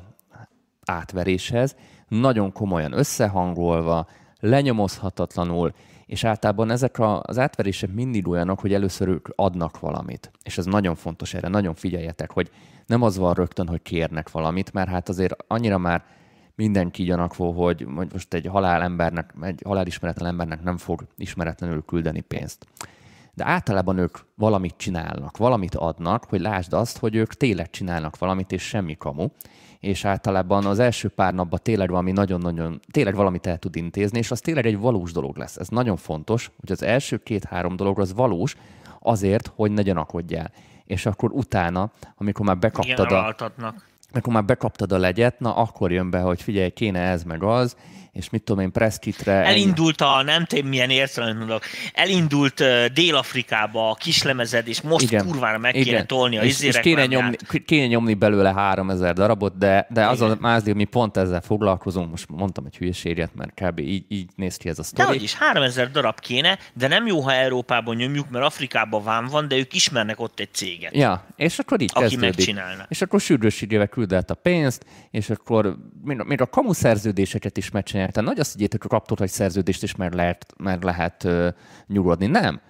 [0.85, 1.75] átveréshez,
[2.07, 4.07] nagyon komolyan összehangolva,
[4.39, 5.73] lenyomozhatatlanul,
[6.05, 10.31] és általában ezek az átverések mindig olyanok, hogy először ők adnak valamit.
[10.43, 12.49] És ez nagyon fontos erre, nagyon figyeljetek, hogy
[12.85, 16.03] nem az van rögtön, hogy kérnek valamit, mert hát azért annyira már
[16.55, 22.67] mindenki gyanakvó, hogy most egy halál embernek, egy halálismeretlen embernek nem fog ismeretlenül küldeni pénzt
[23.35, 28.51] de általában ők valamit csinálnak, valamit adnak, hogy lásd azt, hogy ők tényleg csinálnak valamit,
[28.51, 29.27] és semmi kamu,
[29.79, 34.31] és általában az első pár napban tényleg valami nagyon-nagyon, tényleg valamit el tud intézni, és
[34.31, 35.57] az tényleg egy valós dolog lesz.
[35.57, 38.55] Ez nagyon fontos, hogy az első két-három dolog az valós,
[38.99, 40.51] azért, hogy ne gyanakodjál.
[40.85, 43.35] És akkor utána, amikor már bekaptad Igen, a,
[44.11, 47.77] amikor már bekaptad a legyet, na akkor jön be, hogy figyelj, kéne ez meg az,
[48.15, 49.31] és mit tudom én, Preskitre...
[49.31, 55.25] Elindult a, nem tudom milyen értelem mondok, elindult Dél-Afrikába a kislemezed, és most Igen.
[55.25, 55.85] kurvára meg Igen.
[55.85, 60.21] kéne tolni a és, és kéne, nyomni, kéne nyomni belőle 3000 darabot, de, de az
[60.21, 63.79] a mázli, mi pont ezzel foglalkozunk, most mondtam egy hülyeséget, mert kb.
[63.79, 65.17] így, így néz ki ez a sztori.
[65.17, 69.47] De is, 3000 darab kéne, de nem jó, ha Európában nyomjuk, mert Afrikában vám van,
[69.47, 70.95] de ők ismernek ott egy céget.
[70.95, 72.35] Ja, és akkor így aki kezdődik.
[72.35, 72.85] megcsinálna.
[72.89, 78.04] És akkor sürgősségével küldelt a pénzt, és akkor még, még a kamu szerződéseket is megcsinálják
[78.11, 81.47] tehát nagy azt higgyétek, hogy kaptok egy szerződést, és már lehet, már lehet uh,
[81.87, 82.25] nyugodni.
[82.25, 82.61] Nem.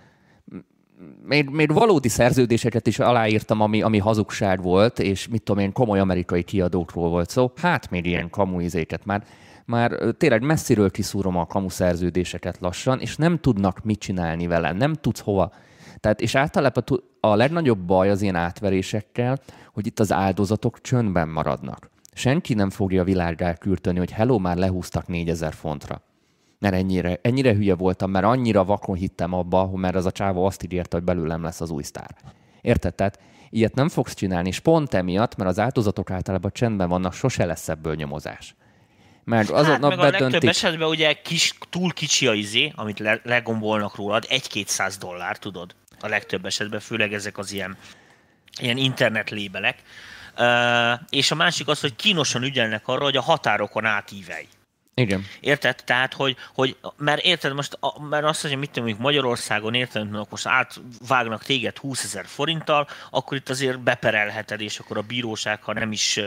[1.26, 6.00] Még, még valódi szerződéseket is aláírtam, ami, ami hazugság volt, és mit tudom én, komoly
[6.00, 7.52] amerikai kiadókról volt szó.
[7.56, 9.24] Hát még ilyen kamuizéket már,
[9.66, 14.94] már tényleg messziről kiszúrom a kamu szerződéseket lassan, és nem tudnak mit csinálni vele, nem
[14.94, 15.52] tudsz hova.
[16.00, 16.84] Tehát, és általában
[17.20, 19.40] a legnagyobb baj az ilyen átverésekkel,
[19.74, 25.08] hogy itt az áldozatok csöndben maradnak senki nem fogja világgá kürteni, hogy hello, már lehúztak
[25.08, 26.02] 4000 fontra.
[26.60, 30.64] Mert ennyire, ennyire hülye voltam, mert annyira vakon hittem abba, mert az a csávó azt
[30.64, 32.16] ígérte, hogy belőlem lesz az új sztár.
[32.62, 32.96] Érted?
[32.96, 37.46] Tehát ilyet nem fogsz csinálni, és pont emiatt, mert az áldozatok általában csendben vannak, sose
[37.46, 38.56] lesz ebből nyomozás.
[39.24, 43.20] Mert az hát, meg a legtöbb esetben ugye kis, túl kicsi a izé, amit le,
[43.24, 45.76] legombolnak rólad, egy-kétszáz dollár, tudod?
[46.00, 47.78] A legtöbb esetben, főleg ezek az ilyen,
[48.62, 49.82] ilyen internet lébelek
[51.10, 54.48] és a másik az, hogy kínosan ügyelnek arra, hogy a határokon átívelj.
[54.98, 55.26] Igen.
[55.40, 55.84] Érted?
[55.86, 60.48] Tehát, hogy, hogy mert érted most, mert azt, hogy mit tudom, Magyarországon érted, hogy most
[60.48, 65.92] átvágnak téged 20 ezer forinttal, akkor itt azért beperelheted, és akkor a bíróság, ha nem
[65.92, 66.20] is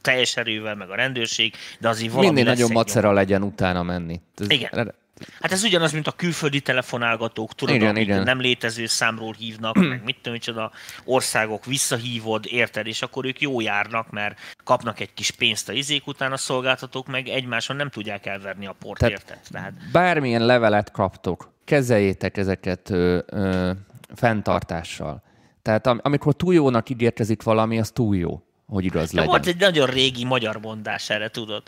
[0.00, 4.20] teljes erővel, meg a rendőrség, de azért valami Mindig nagyon macera legyen utána menni.
[4.36, 4.94] Ez Igen.
[5.40, 8.22] Hát ez ugyanaz, mint a külföldi telefonálgatók, tudod, igen, igen.
[8.22, 10.70] nem létező számról hívnak, meg mit tudom, micsoda
[11.04, 16.06] országok visszahívod, érted, és akkor ők jó járnak, mert kapnak egy kis pénzt a izék
[16.06, 19.38] után, a szolgáltatók meg egymáson nem tudják elverni a port, Tehát érted?
[19.50, 19.72] Tehát...
[19.92, 23.70] Bármilyen levelet kaptok, kezeljétek ezeket ö, ö,
[24.14, 25.22] fenntartással.
[25.62, 29.28] Tehát am- amikor túl jónak ígérkezik valami, az túl jó hogy igaz legyen.
[29.28, 31.62] Volt egy nagyon régi magyar mondás erre, tudod?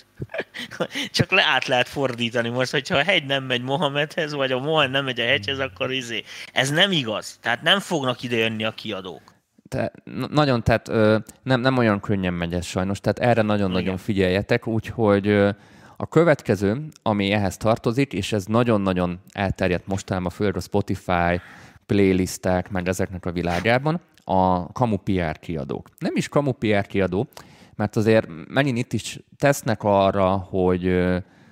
[1.10, 4.90] Csak le át lehet fordítani most, hogyha a hegy nem megy Mohamedhez, vagy a Mohamed
[4.90, 6.22] nem megy a hegyhez, akkor izé.
[6.52, 7.38] Ez nem igaz.
[7.40, 9.22] Tehát nem fognak ide jönni a kiadók.
[9.68, 9.92] Te,
[10.30, 15.26] nagyon, tehát ö, nem, nem olyan könnyen megy ez sajnos, tehát erre nagyon-nagyon figyeljetek, úgyhogy
[15.26, 15.50] ö,
[15.96, 21.40] a következő, ami ehhez tartozik, és ez nagyon-nagyon elterjedt mostanában, főleg a Spotify,
[21.86, 24.00] playlistek, meg ezeknek a világában,
[24.32, 25.88] a kamu PR kiadók.
[25.98, 27.26] Nem is kamu PR kiadó,
[27.74, 30.82] mert azért megint itt is tesznek arra, hogy,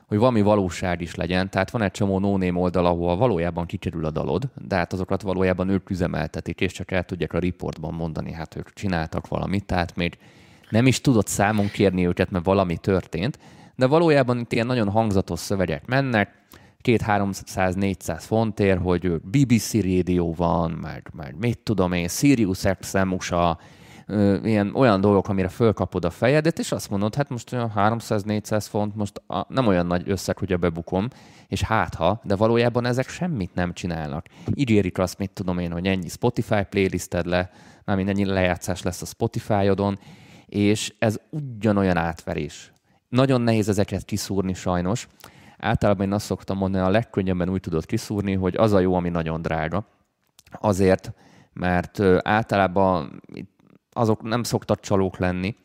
[0.07, 1.51] hogy valami valóság is legyen.
[1.51, 5.69] Tehát van egy csomó no oldal, ahol valójában kikerül a dalod, de hát azokat valójában
[5.69, 10.19] ők üzemeltetik, és csak el tudják a riportban mondani, hát ők csináltak valamit, tehát még
[10.71, 13.39] nem is tudott számon kérni őket, mert valami történt,
[13.77, 16.41] de valójában itt ilyen nagyon hangzatos szövegek mennek,
[16.83, 23.59] két-300-400 fontért, hogy BBC rádió van, meg, meg mit tudom én, Sirius XM USA,
[24.43, 28.97] ilyen olyan dolgok, amire fölkapod a fejedet, és azt mondod, hát most olyan 300-400 font,
[28.97, 31.09] most a, nem olyan nagy összeg, hogy a bebukom,
[31.49, 34.27] és hát ha, de valójában ezek semmit nem csinálnak.
[34.55, 37.51] Ígérik azt, mit tudom én, hogy ennyi Spotify playlisted le,
[37.85, 39.99] mármint ennyi lejátszás lesz a Spotify-odon,
[40.47, 42.73] és ez ugyanolyan átverés.
[43.09, 45.09] Nagyon nehéz ezeket kiszúrni sajnos.
[45.61, 49.09] Általában én azt szoktam mondani, a legkönnyebben úgy tudod kiszúrni, hogy az a jó, ami
[49.09, 49.87] nagyon drága.
[50.53, 51.13] Azért,
[51.53, 53.23] mert általában
[53.93, 55.57] azok nem szoktak csalók lenni,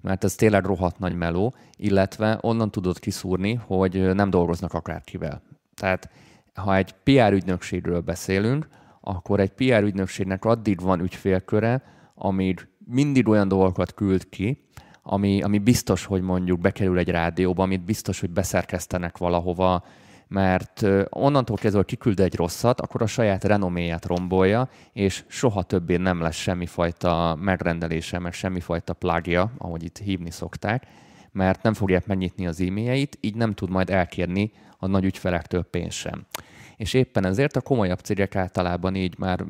[0.00, 5.42] mert ez tényleg rohadt nagy meló, illetve onnan tudod kiszúrni, hogy nem dolgoznak akárkivel.
[5.74, 6.10] Tehát
[6.54, 8.68] ha egy PR ügynökségről beszélünk,
[9.00, 11.82] akkor egy PR ügynökségnek addig van ügyfélköre,
[12.14, 12.54] ami
[12.86, 14.64] mindig olyan dolgokat küld ki,
[15.12, 19.84] ami, ami biztos, hogy mondjuk bekerül egy rádióba, amit biztos, hogy beszerkesztenek valahova,
[20.28, 25.96] mert onnantól kezdve, hogy kiküld egy rosszat, akkor a saját renoméját rombolja, és soha többé
[25.96, 30.86] nem lesz semmifajta megrendelése, meg semmifajta plagja, ahogy itt hívni szokták,
[31.32, 35.96] mert nem fogják megnyitni az e-mailjeit, így nem tud majd elkérni a nagy ügyfelektől pénzt
[35.96, 36.26] sem.
[36.76, 39.44] És éppen ezért a komolyabb cégek általában így már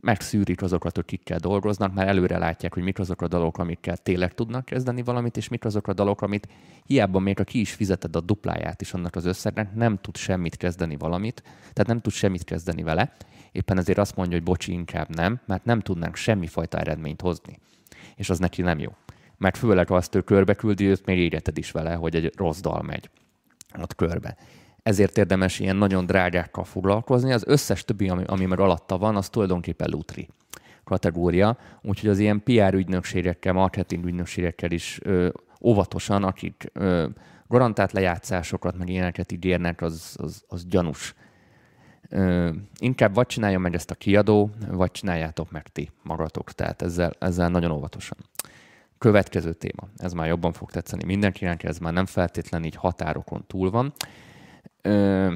[0.00, 4.34] megszűrik azokat, hogy kikkel dolgoznak, már előre látják, hogy mik azok a dalok, amikkel tényleg
[4.34, 6.48] tudnak kezdeni valamit, és mik azok a dalok, amit
[6.84, 10.56] hiába még a ki is fizeted a dupláját is annak az összegnek, nem tud semmit
[10.56, 13.16] kezdeni valamit, tehát nem tud semmit kezdeni vele.
[13.52, 17.58] Éppen ezért azt mondja, hogy bocsi, inkább nem, mert nem tudnánk semmifajta eredményt hozni.
[18.16, 18.96] És az neki nem jó.
[19.36, 22.82] Mert főleg azt ő körbe küldi, őt még égeted is vele, hogy egy rossz dal
[22.82, 23.10] megy
[23.78, 24.36] ott körbe
[24.82, 27.32] ezért érdemes ilyen nagyon drágákkal foglalkozni.
[27.32, 30.28] Az összes többi, ami, ami meg alatta van, az tulajdonképpen lutri
[30.84, 35.28] kategória, úgyhogy az ilyen PR ügynökségekkel, marketing ügynökségekkel is ö,
[35.60, 37.06] óvatosan, akik ö,
[37.48, 41.14] garantált lejátszásokat, meg ilyeneket ígérnek, az, az, az gyanús.
[42.08, 47.12] Ö, inkább vagy csinálja meg ezt a kiadó, vagy csináljátok meg ti magatok, tehát ezzel,
[47.18, 48.18] ezzel nagyon óvatosan.
[48.98, 53.70] Következő téma, ez már jobban fog tetszeni mindenkinek, ez már nem feltétlenül így határokon túl
[53.70, 53.92] van.
[54.88, 55.32] Ö,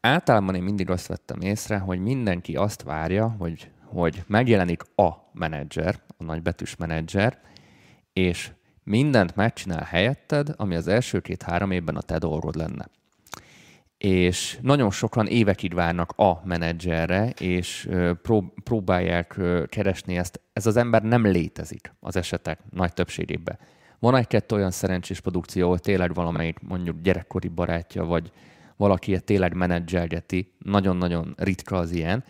[0.00, 6.00] általában én mindig azt vettem észre, hogy mindenki azt várja, hogy, hogy megjelenik a menedzser,
[6.18, 7.40] a nagybetűs menedzser,
[8.12, 8.50] és
[8.82, 12.88] mindent megcsinál helyetted, ami az első két-három évben a te dolgod lenne.
[13.98, 17.88] És nagyon sokan évekig várnak a menedzserre, és
[18.64, 20.40] próbálják keresni ezt.
[20.52, 23.58] Ez az ember nem létezik az esetek nagy többségében.
[23.98, 28.32] Van egy-kettő olyan szerencsés produkció, ahol tényleg valamelyik mondjuk gyerekkori barátja, vagy
[28.80, 32.24] valaki tényleg menedzselgeti, nagyon-nagyon ritka az ilyen,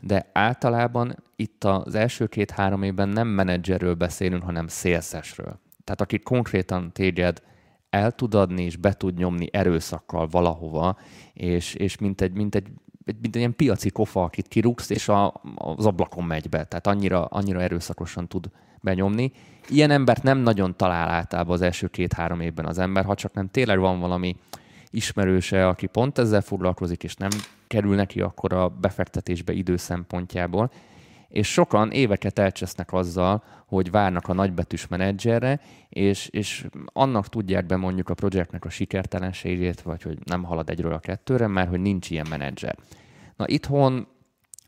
[0.00, 5.60] de általában itt az első két-három évben nem menedzserről beszélünk, hanem szélszesről.
[5.84, 7.42] Tehát aki konkrétan téged
[7.90, 10.98] el tud adni és be tud nyomni erőszakkal valahova,
[11.32, 12.66] és, és mint, egy, mint, egy,
[13.04, 16.64] mint egy ilyen piaci kofa, akit kirúgsz, és a, az ablakon megy be.
[16.64, 19.32] Tehát annyira, annyira erőszakosan tud benyomni.
[19.68, 23.48] Ilyen embert nem nagyon talál általában az első két-három évben az ember, ha csak nem
[23.48, 24.36] tényleg van valami
[24.96, 27.30] ismerőse, aki pont ezzel foglalkozik, és nem
[27.66, 30.70] kerül neki akkor a befektetésbe idő szempontjából.
[31.28, 37.76] És sokan éveket elcsesznek azzal, hogy várnak a nagybetűs menedzserre, és, és annak tudják be
[37.76, 42.10] mondjuk a projektnek a sikertelenségét, vagy hogy nem halad egyről a kettőre, mert hogy nincs
[42.10, 42.76] ilyen menedzser.
[43.36, 44.06] Na itthon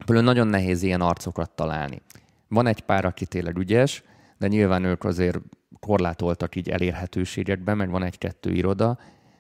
[0.05, 2.03] például nagyon nehéz ilyen arcokat találni.
[2.49, 4.03] Van egy pár, aki tényleg ügyes,
[4.39, 5.39] de nyilván ők azért
[5.81, 8.99] korlátoltak így elérhetőségekben, meg van egy-kettő iroda,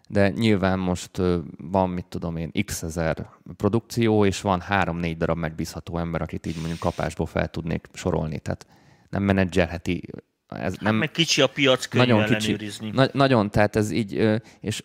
[0.08, 1.22] de nyilván most
[1.56, 6.56] van, mit tudom én, x ezer produkció, és van három-négy darab megbízható ember, akit így
[6.56, 8.38] mondjuk kapásból fel tudnék sorolni.
[8.38, 8.66] Tehát
[9.10, 10.02] nem menedzselheti.
[10.48, 14.40] Ez hát nem, meg kicsi a piac, könnyű nagyon kicsi, na, nagyon, tehát ez így,
[14.60, 14.84] és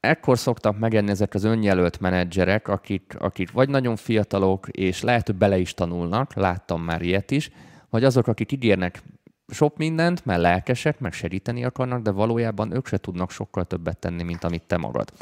[0.00, 5.36] ekkor szoktak megenni ezek az önjelölt menedzserek, akik, akik vagy nagyon fiatalok, és lehet, hogy
[5.36, 7.50] bele is tanulnak, láttam már ilyet is,
[7.90, 9.02] vagy azok, akik ígérnek
[9.50, 14.22] sok mindent, mert lelkesek, meg segíteni akarnak, de valójában ők se tudnak sokkal többet tenni,
[14.22, 15.12] mint amit te magad.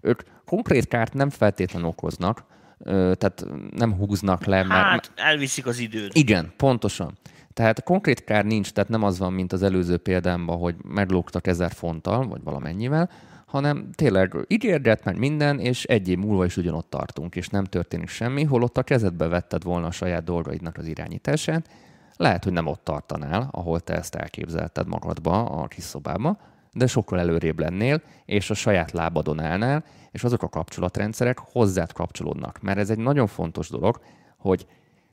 [0.00, 2.44] Ők konkrét kárt nem feltétlenül okoznak,
[2.84, 3.46] tehát
[3.76, 4.62] nem húznak le.
[4.62, 4.86] Mert...
[4.86, 6.14] Hát, elviszik az időt.
[6.14, 7.18] Igen, pontosan.
[7.52, 11.72] Tehát konkrét kár nincs, tehát nem az van, mint az előző példámban, hogy meglógtak ezer
[11.72, 13.10] fonttal, vagy valamennyivel,
[13.46, 18.08] hanem tényleg ígérget meg minden, és egy év múlva is ugyanott tartunk, és nem történik
[18.08, 21.68] semmi, holott a kezedbe vetted volna a saját dolgaidnak az irányítását,
[22.16, 26.38] lehet, hogy nem ott tartanál, ahol te ezt elképzelted magadba a kis szobába,
[26.72, 32.60] de sokkal előrébb lennél, és a saját lábadon állnál, és azok a kapcsolatrendszerek hozzád kapcsolódnak.
[32.60, 34.00] Mert ez egy nagyon fontos dolog,
[34.36, 34.66] hogy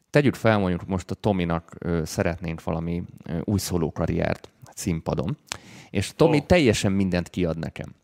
[0.09, 5.37] tegyük fel, mondjuk most a Tominak ö, szeretnénk valami ö, új szóló karriert színpadon,
[5.89, 6.45] és Tomi oh.
[6.45, 7.95] teljesen mindent kiad nekem.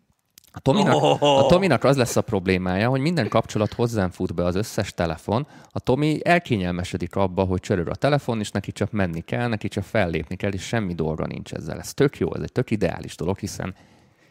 [0.51, 4.55] A Tominak, a Tominak az lesz a problémája, hogy minden kapcsolat hozzám fut be az
[4.55, 5.47] összes telefon.
[5.71, 9.83] A Tomi elkényelmesedik abba, hogy csörög a telefon, és neki csak menni kell, neki csak
[9.83, 11.79] fellépni kell, és semmi dolga nincs ezzel.
[11.79, 13.75] Ez tök jó, ez egy tök ideális dolog, hiszen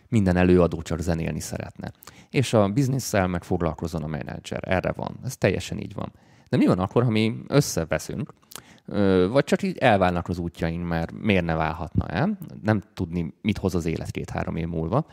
[0.09, 1.93] minden előadó csak zenélni szeretne.
[2.31, 4.61] És a bizniszsel meg foglalkozon a menedzser.
[4.63, 5.19] Erre van.
[5.25, 6.13] Ez teljesen így van.
[6.49, 8.35] De mi van akkor, ha mi összeveszünk,
[9.31, 12.39] vagy csak így elválnak az útjaink, mert miért ne válhatna el?
[12.63, 15.07] Nem tudni, mit hoz az élet két-három év múlva.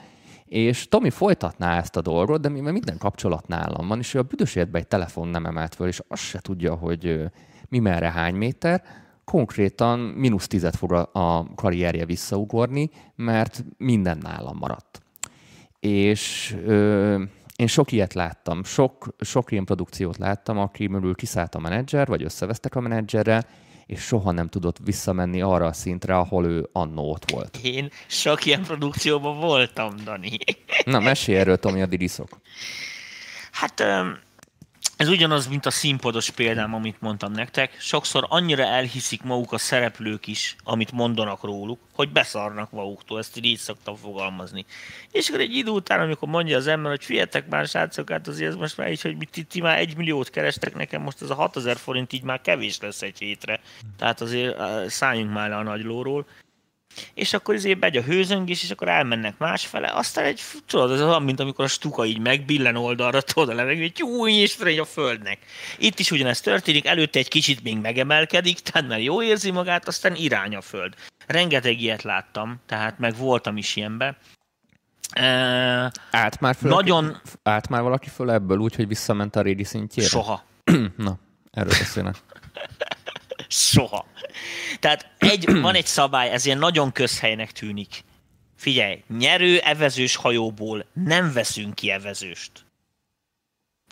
[0.46, 4.24] És Tomi folytatná ezt a dolgot, de mivel minden kapcsolat nálam van, és ő a
[4.24, 7.22] büdös egy telefon nem emelt föl, és azt se tudja, hogy
[7.70, 8.84] mi merre hány méter,
[9.24, 15.02] konkrétan mínusz tizet fog a karrierje visszaugorni, mert minden nálam maradt.
[15.80, 17.24] És ö,
[17.56, 22.24] én sok ilyet láttam, sok, sok ilyen produkciót láttam, aki mögül kiszállt a menedzser, vagy
[22.24, 23.46] összevesztek a menedzserrel,
[23.86, 27.58] és soha nem tudott visszamenni arra a szintre, ahol ő annó ott volt.
[27.64, 30.38] Én sok ilyen produkcióban voltam, Dani.
[30.86, 32.30] Na, mesélj erről, Tomi, a diriszok.
[33.52, 33.84] Hát
[34.98, 37.80] ez ugyanaz, mint a színpados példám, amit mondtam nektek.
[37.80, 43.58] Sokszor annyira elhiszik maguk a szereplők is, amit mondanak róluk, hogy beszarnak maguktól, ezt így
[43.58, 44.66] szoktam fogalmazni.
[45.12, 48.50] És akkor egy idő után, amikor mondja az ember, hogy figyeltek már srácok, hát azért
[48.50, 51.36] ez most már így, hogy ti, ti már egy milliót kerestek, nekem most ez a
[51.36, 53.60] 6000 forint így már kevés lesz egy hétre.
[53.98, 54.58] Tehát azért
[54.90, 56.26] szálljunk már le a nagy lóról
[57.14, 61.24] és akkor azért megy a hőzöngés, és akkor elmennek másfele, aztán egy, tudod, ez olyan,
[61.24, 65.38] mint amikor a stuka így megbillen oldalra, tudod, a levegő, jó és a földnek.
[65.78, 70.16] Itt is ugyanezt történik, előtte egy kicsit még megemelkedik, tehát már jó érzi magát, aztán
[70.16, 70.94] irány a föld.
[71.28, 74.18] Rengeteg ilyet láttam, tehát meg voltam is ilyenbe.
[75.20, 75.24] Uh,
[76.12, 77.06] állt már, föl nagyon...
[77.06, 80.10] Aki, állt már valaki föl ebből úgy, hogy visszament a régi szintjére?
[80.10, 80.44] Soha.
[80.98, 81.18] Na,
[81.52, 82.16] erről beszélnek.
[83.48, 84.06] Soha.
[84.80, 88.04] Tehát egy, van egy szabály, ez ilyen nagyon közhelynek tűnik.
[88.58, 92.52] Figyelj, nyerő evezős hajóból nem veszünk ki evezőst.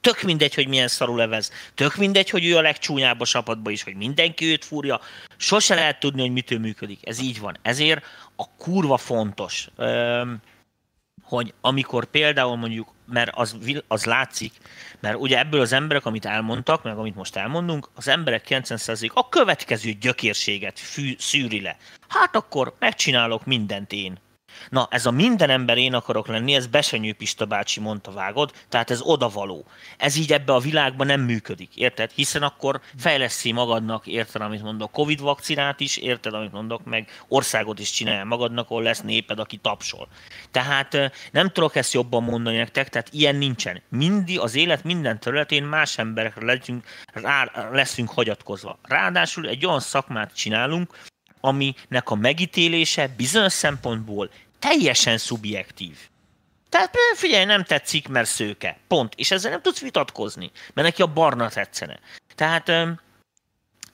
[0.02, 1.52] Tök mindegy, hogy milyen szarul evez.
[1.74, 5.00] Tök mindegy, hogy ő a legcsúnyább a csapatba is, hogy mindenki őt fúrja.
[5.38, 7.00] Sose lehet tudni, hogy mitől működik.
[7.08, 7.58] Ez így van.
[7.62, 9.70] Ezért a kurva fontos,
[11.24, 13.58] hogy amikor például mondjuk, mert az,
[13.88, 14.54] az látszik,
[15.00, 19.30] mert ugye ebből az emberek, amit elmondtak, meg amit most elmondunk, az emberek 90% a
[19.30, 21.78] következő gyökérséget fű, szűri le.
[22.08, 24.18] Hát akkor megcsinálok mindent én.
[24.70, 28.90] Na, ez a minden ember én akarok lenni, ez Besenyő Pista bácsi mondta vágod, tehát
[28.90, 29.66] ez odavaló.
[29.98, 32.12] Ez így ebbe a világban nem működik, érted?
[32.16, 37.80] Hiszen akkor fejleszi magadnak, érted, amit mondok, Covid vakcinát is, érted, amit mondok, meg országot
[37.80, 40.08] is csinálja magadnak, ahol lesz néped, aki tapsol.
[40.52, 43.82] Tehát nem tudok ezt jobban mondani nektek, tehát ilyen nincsen.
[43.90, 48.80] Mindig az élet minden területén más emberekre leszünk, rá, leszünk hagyatkozva.
[48.82, 50.98] Ráadásul egy olyan szakmát csinálunk,
[51.40, 54.30] aminek a megítélése bizonyos szempontból
[54.64, 55.98] teljesen szubjektív.
[56.70, 58.78] Tehát figyelj, nem tetszik, mert szőke.
[58.88, 59.14] Pont.
[59.16, 62.00] És ezzel nem tudsz vitatkozni, mert neki a barna tetszene.
[62.36, 62.72] Tehát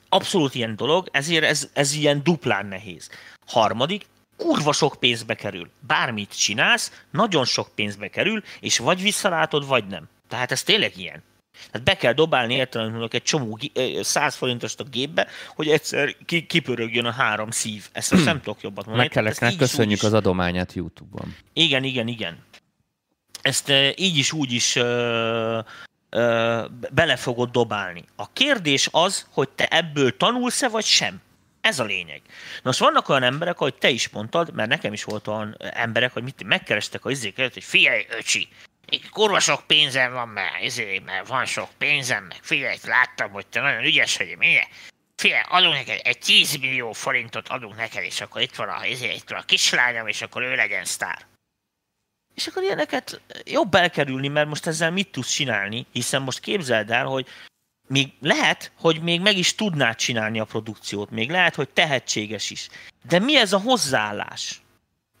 [0.08, 3.10] abszolút ilyen dolog, ezért ez, ez ilyen duplán nehéz.
[3.46, 4.06] Harmadik,
[4.36, 5.70] kurva sok pénzbe kerül.
[5.80, 10.08] Bármit csinálsz, nagyon sok pénzbe kerül, és vagy visszalátod, vagy nem.
[10.28, 11.22] Tehát ez tényleg ilyen.
[11.70, 13.58] Tehát be kell dobálni értelemben egy csomó
[14.00, 17.88] 100 forintost a gépbe, hogy egyszer ki, kipörögjön a három szív.
[17.92, 19.08] Ezt most nem tudok jobbat mondani.
[19.40, 21.36] Meg köszönjük is, az adományát YouTube-on.
[21.52, 22.38] Igen, igen, igen.
[23.42, 25.58] Ezt így is, úgy is ö,
[26.10, 28.04] ö, bele fogod dobálni.
[28.16, 31.20] A kérdés az, hogy te ebből tanulsz-e, vagy sem.
[31.60, 32.22] Ez a lényeg.
[32.26, 36.12] Na most vannak olyan emberek, ahogy te is mondtad, mert nekem is volt olyan emberek,
[36.12, 38.48] hogy mit megkerestek a izéket, hogy figyelj, öcsi,
[39.10, 43.60] kurva sok pénzem van, mert, ezért, mert van sok pénzem, meg figyelj, láttam, hogy te
[43.60, 44.66] nagyon ügyes vagy, milyen.
[45.16, 49.16] Figyelj, adunk neked egy 10 millió forintot adunk neked, és akkor itt van a, ezért,
[49.16, 51.26] itt van a kislányom, és akkor ő legyen sztár.
[52.34, 57.04] És akkor ilyeneket jobb elkerülni, mert most ezzel mit tudsz csinálni, hiszen most képzeld el,
[57.04, 57.26] hogy
[57.88, 62.68] még lehet, hogy még meg is tudnád csinálni a produkciót, még lehet, hogy tehetséges is.
[63.08, 64.60] De mi ez a hozzáállás?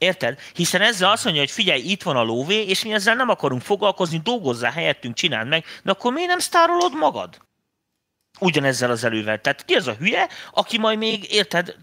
[0.00, 0.38] Érted?
[0.54, 3.62] Hiszen ezzel azt mondja, hogy figyelj, itt van a lóvé, és mi ezzel nem akarunk
[3.62, 7.36] foglalkozni, dolgozzál helyettünk, csináld meg, de akkor miért nem sztárolod magad?
[8.40, 9.40] Ugyanezzel az elővel.
[9.40, 11.76] Tehát ki az a hülye, aki majd még, érted,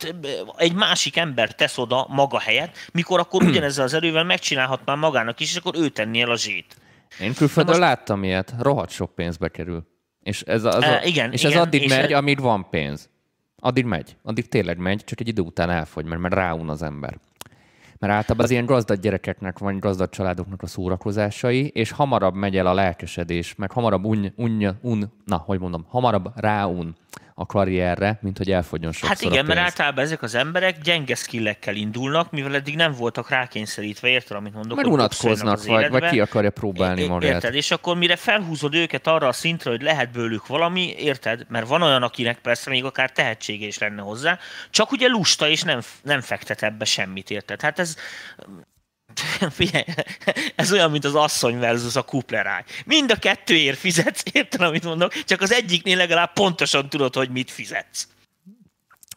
[0.56, 5.40] egy másik ember tesz oda maga helyett, mikor akkor ugyanezzel az erővel megcsinálhat már magának
[5.40, 6.76] is, és akkor ő tenni el a zsét.
[7.20, 7.88] Én külföldön most...
[7.88, 9.88] láttam ilyet, rohadt sok pénzbe kerül.
[10.24, 12.18] És ez, az a, e, igen, és igen, ez addig és megy, e...
[12.18, 13.10] amíg van pénz.
[13.60, 14.16] Addig megy.
[14.24, 17.18] Addig tényleg megy, csak egy idő után elfogy, mert, mert ráun az ember
[18.00, 22.68] mert általában az ilyen gazdag gyerekeknek vagy gazdag családoknak a szórakozásai, és hamarabb megy el
[22.68, 26.96] a lelkesedés, meg hamarabb un, un, un na, hogy mondom, hamarabb ráun
[27.40, 31.76] a karrierre, mint hogy elfogyjon sokszor Hát igen, mert általában ezek az emberek gyenge skillekkel
[31.76, 34.76] indulnak, mivel eddig nem voltak rákényszerítve, érted, amit mondok?
[34.76, 37.34] Mert unatkoznak, vagy, vagy ki akarja próbálni É- magát.
[37.34, 37.56] Érted?
[37.56, 41.46] És akkor mire felhúzod őket arra a szintre, hogy lehet bőlük valami, érted?
[41.50, 45.62] Mert van olyan, akinek persze még akár tehetsége is lenne hozzá, csak ugye lusta és
[45.62, 47.62] nem, nem fektet ebbe semmit, érted?
[47.62, 47.96] Hát ez,
[49.50, 49.84] Figyelj,
[50.56, 52.64] ez olyan, mint az asszony versus a kupleráj.
[52.86, 57.52] Mind a kettőért fizetsz, érted, amit mondok, csak az egyiknél legalább pontosan tudod, hogy mit
[57.52, 58.08] fizetsz.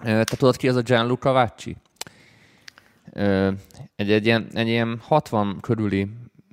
[0.02, 1.76] Te tudod ki az a Gianluca Vacci?
[3.96, 6.08] Egy, egy, ilyen, egy ilyen 60 körüli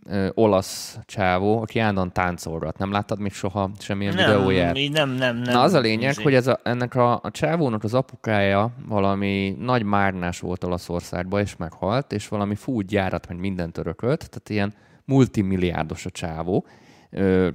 [0.07, 2.77] ö, olasz csávó, aki állandóan táncolgat.
[2.77, 4.77] Nem láttad még soha semmilyen videóját?
[4.77, 5.53] így nem, nem, nem.
[5.53, 6.23] Na az a lényeg, Izé.
[6.23, 11.55] hogy ez a, ennek a, a csávónak az apukája valami nagy márnás volt Olaszországban, és
[11.55, 14.73] meghalt, és valami fú gyárat, meg mindent örökölt, tehát ilyen
[15.05, 16.65] multimilliárdos a csávó.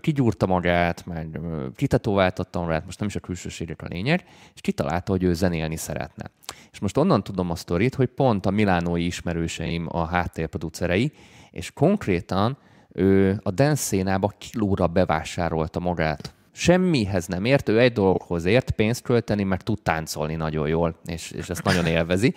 [0.01, 1.41] Kigyúrta magát, meg
[1.77, 4.25] kitetováltatta magát, most nem is a külsőségek a lényeg,
[4.55, 6.31] és kitalálta, hogy ő zenélni szeretne.
[6.73, 11.13] És most onnan tudom a sztorit, hogy pont a milánói ismerőseim a háttérproducerei,
[11.53, 12.59] és konkrétan
[12.93, 16.35] ő a dance kilóra bevásárolta magát.
[16.53, 21.31] Semmihez nem ért, ő egy dologhoz ért, pénzt költeni, mert tud táncolni nagyon jól, és,
[21.31, 22.35] és ezt nagyon élvezi.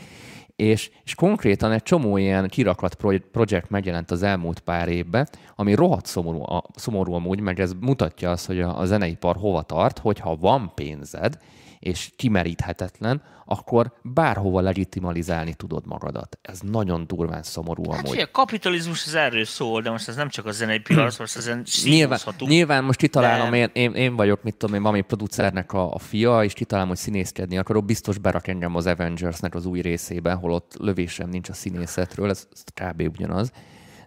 [0.55, 5.73] És, és konkrétan egy csomó ilyen kirakat pro- projekt megjelent az elmúlt pár évben, ami
[5.73, 9.99] rohadt szomorú, a, szomorú amúgy, meg ez mutatja azt, hogy a, a zeneipar hova tart,
[9.99, 11.37] hogyha van pénzed,
[11.85, 16.37] és kimeríthetetlen, akkor bárhova legitimalizálni tudod magadat.
[16.41, 18.09] Ez nagyon durván szomorú Hát amúgy.
[18.09, 21.35] figyelj, a kapitalizmus az erről szól, de most ez nem csak a zenei piac, most
[21.35, 25.73] ezen Nyilván, nyilván most kitalálom, de- én, én, én vagyok, mit tudom én, valami producernek
[25.73, 29.81] a, a fia, és kitalálom, hogy színészkedni akarok, biztos berak engem az Avengersnek az új
[29.81, 33.01] részébe, holott lövésem nincs a színészetről, ez, ez kb.
[33.01, 33.51] ugyanaz.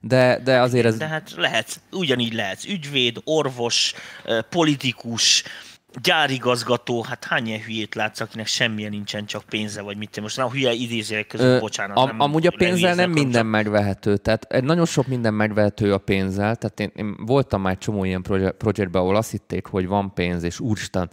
[0.01, 0.97] De, de azért ez...
[0.97, 5.45] De hát lehetsz, ugyanígy lehetsz ügyvéd, orvos, eh, politikus,
[6.03, 10.37] gyárigazgató, hát hány ilyen hülyét látsz, akinek semmilyen nincsen, csak pénze, vagy mit te most,
[10.37, 11.97] na hülye idézőek között, Ö, bocsánat.
[11.97, 14.17] am, nem amúgy a pénzzel nem minden csak- megvehető.
[14.17, 16.57] Tehát egy nagyon sok minden megvehető a pénzzel.
[16.57, 20.43] Tehát én, én voltam már csomó ilyen proje- projektben, ahol azt hitték, hogy van pénz,
[20.43, 21.11] és úristen,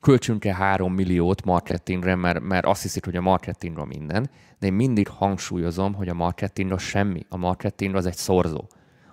[0.00, 4.30] költsünk-e három milliót marketingre, mert, mert azt hiszik, hogy a marketing a minden.
[4.58, 7.26] De én mindig hangsúlyozom, hogy a marketing az semmi.
[7.28, 8.64] A marketing az egy szorzó.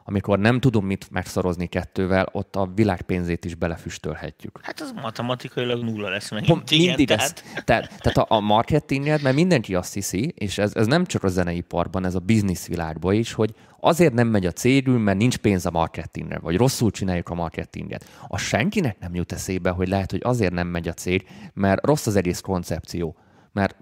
[0.04, 4.60] Amikor nem tudom mit megszorozni kettővel, ott a világ pénzét is belefüstölhetjük.
[4.62, 6.44] Hát az matematikailag nulla lesz meg.
[6.46, 7.34] Pont mindig ez.
[7.64, 11.28] Tehát, tehát a, a marketinged, mert mindenki azt hiszi, és ez, ez nem csak a
[11.28, 15.72] zeneiparban, ez a bizniszvilágban is, hogy azért nem megy a cégünk, mert nincs pénz a
[15.72, 18.06] marketingre, vagy rosszul csináljuk a marketinget.
[18.28, 22.08] A senkinek nem jut eszébe, hogy lehet, hogy azért nem megy a cég, mert rossz
[22.08, 23.16] az egész koncepció,
[23.52, 23.78] mert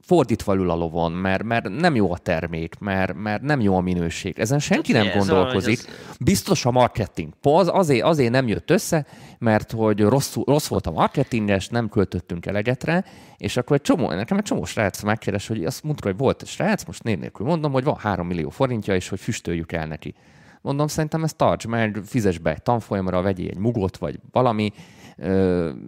[0.00, 3.80] fordítva ül a lovon, mert, mert nem jó a termék, mert, mert nem jó a
[3.80, 4.38] minőség.
[4.38, 5.80] Ezen senki nem hogy gondolkozik.
[6.20, 7.32] Biztos a marketing.
[7.42, 9.06] Az azért, azért nem jött össze,
[9.38, 13.04] mert hogy rossz, rossz volt a marketinges, nem költöttünk eleget rá,
[13.36, 16.48] és akkor egy csomó, nekem egy csomó srác megkeres, hogy azt mondta, hogy volt egy
[16.48, 20.14] srác, most név nélkül mondom, hogy van három millió forintja, és hogy füstöljük el neki.
[20.62, 24.72] Mondom, szerintem ezt tarts meg, fizes be egy tanfolyamra, vegyél egy mugot, vagy valami,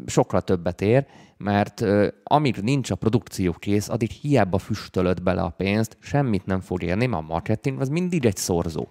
[0.07, 1.07] sokkal többet ér,
[1.37, 1.85] mert
[2.23, 7.07] amíg nincs a produkció kész, addig hiába füstölöd bele a pénzt, semmit nem fog érni,
[7.07, 8.87] mert a marketing az mindig egy szorzó.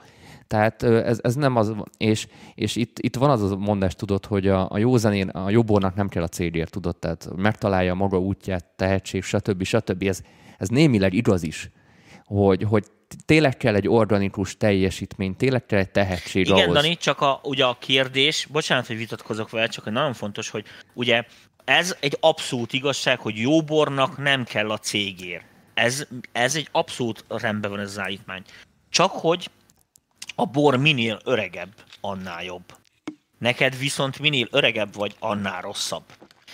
[0.48, 4.48] Tehát ez, ez nem az, és, és itt, itt van az a mondás, tudod, hogy
[4.48, 8.66] a, a jó zenén, a jobbornak nem kell a cégért, tudod, tehát megtalálja maga útját,
[8.76, 9.64] tehetség, stb.
[9.64, 10.04] stb.
[10.04, 10.22] Ez,
[10.58, 11.72] ez némileg igaz is,
[12.26, 12.86] hogy, hogy
[13.26, 16.74] tényleg kell egy organikus teljesítmény, tényleg kell egy tehetség Igen, ahhoz.
[16.74, 20.66] Dani, csak a, ugye a kérdés, bocsánat, hogy vitatkozok vele, csak hogy nagyon fontos, hogy
[20.94, 21.24] ugye
[21.64, 25.42] ez egy abszolút igazság, hogy jóbornak nem kell a cégér.
[25.74, 28.42] Ez, ez egy abszolút rendben van ez az állítmány.
[28.90, 29.50] Csak hogy
[30.36, 32.64] a bor minél öregebb, annál jobb.
[33.38, 36.04] Neked viszont minél öregebb vagy, annál rosszabb.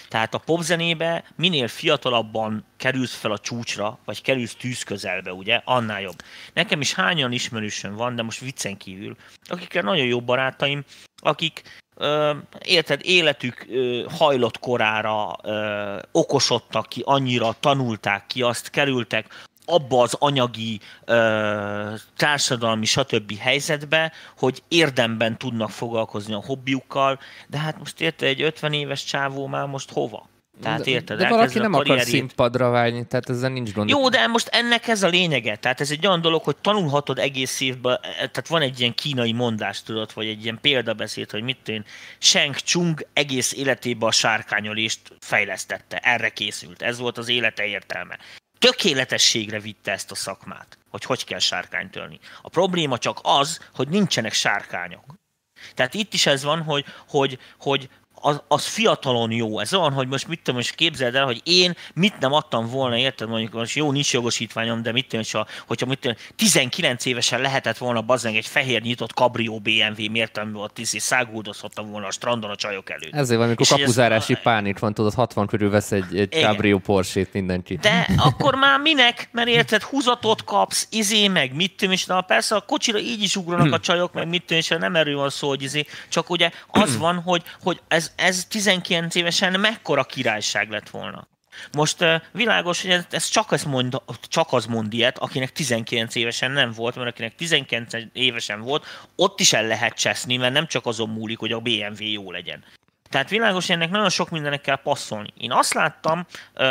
[0.07, 6.01] Tehát a popzenébe minél fiatalabban kerülsz fel a csúcsra, vagy kerülsz tűz közelbe, ugye, annál
[6.01, 6.21] jobb.
[6.53, 10.83] Nekem is hányan ismerősöm van, de most viccen kívül, akikkel nagyon jó barátaim,
[11.21, 11.61] akik
[11.95, 12.35] ö,
[12.65, 20.15] érted, életük ö, hajlott korára ö, okosodtak ki, annyira tanulták ki azt, kerültek abba az
[20.19, 23.37] anyagi, ö, társadalmi, stb.
[23.37, 29.47] helyzetbe, hogy érdemben tudnak foglalkozni a hobbiukkal, de hát most érted, egy 50 éves csávó
[29.47, 30.27] már most hova?
[30.61, 32.15] Tehát de, érted, de valaki nem akar karrierjét.
[32.15, 33.89] színpadra vágyni, tehát ezzel nincs gond.
[33.89, 35.55] Jó, de most ennek ez a lényege.
[35.55, 39.83] Tehát ez egy olyan dolog, hogy tanulhatod egész évben, tehát van egy ilyen kínai mondás,
[39.83, 41.85] tudod, vagy egy ilyen példabeszéd, hogy mit én,
[42.17, 48.17] Sheng Chung egész életében a sárkányolést fejlesztette, erre készült, ez volt az élete értelme.
[48.59, 52.19] Tökéletességre vitte ezt a szakmát, hogy hogy kell sárkányt ölni.
[52.41, 55.15] A probléma csak az, hogy nincsenek sárkányok.
[55.73, 57.89] Tehát itt is ez van, hogy, hogy, hogy
[58.21, 59.59] az, az fiatalon jó.
[59.59, 62.97] Ez olyan, hogy most mit tudom, most képzeld el, hogy én mit nem adtam volna,
[62.97, 67.41] érted, mondjuk most jó, nincs jogosítványom, de mit tudom, hogyha, hogyha mit tudom, 19 évesen
[67.41, 72.07] lehetett volna bazzeng egy fehér nyitott kabrió BMW, miért nem volt tíz, és száguldozhattam volna
[72.07, 73.13] a strandon a csajok előtt.
[73.13, 77.33] Ezért van, amikor kapuzárási ez, pánit van, tudod, 60 körül vesz egy, egy kabrió Porsét
[77.33, 77.75] mindenki.
[77.75, 79.29] De akkor már minek?
[79.31, 83.35] Mert érted, húzatot kapsz, izé, meg mit tudom, és na persze a kocsira így is
[83.35, 86.51] ugranak a csajok, meg mit tudom, és nem erről van szó, hogy izé, csak ugye
[86.67, 91.27] az van, hogy, hogy ez, ez 19 évesen mekkora királyság lett volna.
[91.71, 96.51] Most világos, hogy ez, ez csak, az mond, csak az mond ilyet, akinek 19 évesen
[96.51, 98.85] nem volt, mert akinek 19 évesen volt,
[99.15, 102.63] ott is el lehet cseszni, mert nem csak azon múlik, hogy a BMW jó legyen.
[103.09, 105.33] Tehát világos, ennek nagyon sok mindenek kell passzolni.
[105.37, 106.65] Én azt láttam uh,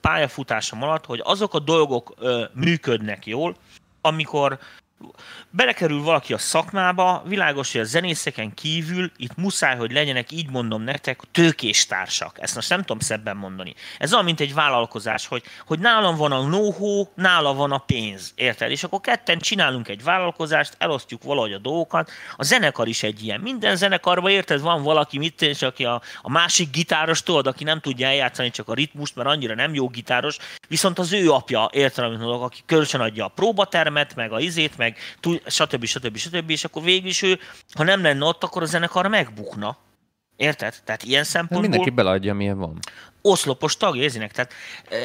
[0.00, 3.56] pályafutásom alatt, hogy azok a dolgok uh, működnek jól,
[4.00, 4.58] amikor
[5.50, 10.82] belekerül valaki a szakmába, világos, hogy a zenészeken kívül itt muszáj, hogy legyenek, így mondom
[10.82, 12.36] nektek, tőkés társak.
[12.40, 13.74] Ezt most nem tudom szebben mondani.
[13.98, 18.32] Ez olyan, mint egy vállalkozás, hogy, hogy nálam van a know nála van a pénz,
[18.34, 18.70] érted?
[18.70, 22.10] És akkor ketten csinálunk egy vállalkozást, elosztjuk valahogy a dolgokat.
[22.36, 23.40] A zenekar is egy ilyen.
[23.40, 27.80] Minden zenekarban, érted, van valaki, mit és aki a, a másik gitáros, tudod, aki nem
[27.80, 30.36] tudja eljátszani csak a ritmust, mert annyira nem jó gitáros,
[30.68, 34.76] viszont az ő apja, érted, amit mondok, aki kölcsön adja a próbatermet, meg a izét,
[34.76, 34.87] meg
[35.46, 35.84] stb.
[35.84, 36.16] stb.
[36.16, 36.50] stb.
[36.50, 37.38] És akkor végül is ő,
[37.74, 39.76] ha nem lenne ott, akkor a zenekar megbukna.
[40.38, 40.74] Érted?
[40.84, 41.68] Tehát ilyen hát szempontból...
[41.68, 42.78] Mindenki beleadja, milyen van.
[43.22, 44.52] Oszlopos tagja érzinek, tehát
[44.90, 44.96] e,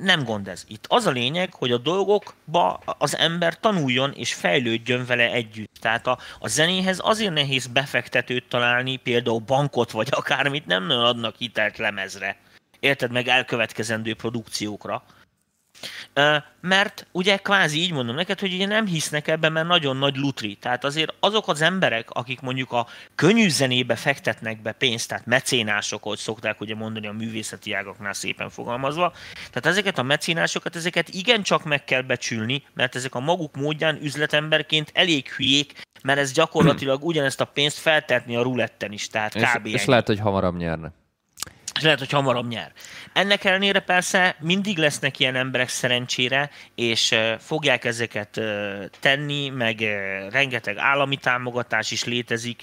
[0.00, 0.64] nem gond ez.
[0.68, 5.76] Itt az a lényeg, hogy a dolgokba az ember tanuljon és fejlődjön vele együtt.
[5.80, 11.36] Tehát a, a zenéhez azért nehéz befektetőt találni, például bankot vagy akármit, nem nagyon adnak
[11.36, 12.36] hitelt lemezre.
[12.80, 13.12] Érted?
[13.12, 15.02] Meg elkövetkezendő produkciókra
[16.60, 20.54] mert ugye kvázi így mondom neked, hogy ugye nem hisznek ebben, mert nagyon nagy lutri.
[20.54, 26.02] Tehát azért azok az emberek, akik mondjuk a könnyű zenébe fektetnek be pénzt, tehát mecénások,
[26.02, 31.64] hogy szokták ugye mondani a művészeti ágaknál szépen fogalmazva, tehát ezeket a mecénásokat, ezeket igencsak
[31.64, 37.40] meg kell becsülni, mert ezek a maguk módján üzletemberként elég hülyék, mert ez gyakorlatilag ugyanezt
[37.40, 39.66] a pénzt feltetni a ruletten is, tehát kb.
[39.66, 40.92] És, és lehet, hogy hamarabb nyerne
[41.82, 42.72] és lehet, hogy hamarabb nyer.
[43.12, 48.40] Ennek ellenére persze mindig lesznek ilyen emberek szerencsére, és fogják ezeket
[49.00, 49.80] tenni, meg
[50.30, 52.62] rengeteg állami támogatás is létezik,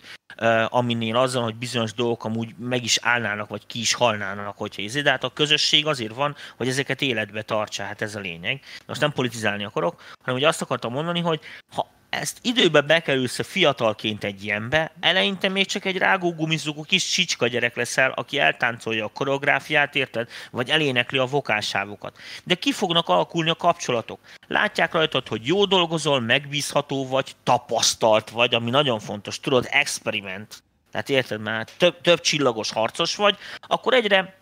[0.68, 5.02] aminél azzal, hogy bizonyos dolgok amúgy meg is állnának, vagy ki is halnának, hogyha izé,
[5.02, 8.62] de hát a közösség azért van, hogy ezeket életbe tartsa, hát ez a lényeg.
[8.88, 11.40] Most nem politizálni akarok, hanem hogy azt akartam mondani, hogy
[11.76, 17.10] ha ezt időbe bekerülsz a fiatalként egy ilyenbe, eleinte még csak egy rágó gumizugó kis
[17.10, 20.30] csicska gyerek leszel, aki eltáncolja a koreográfiát, érted?
[20.52, 22.18] Vagy elénekli a vokálsávokat.
[22.44, 24.20] De ki fognak alakulni a kapcsolatok?
[24.48, 30.64] Látják rajtad, hogy jó dolgozol, megbízható vagy, tapasztalt vagy, ami nagyon fontos, tudod, experiment.
[30.92, 33.38] Tehát érted, már több, több csillagos harcos vagy,
[33.68, 34.39] akkor egyre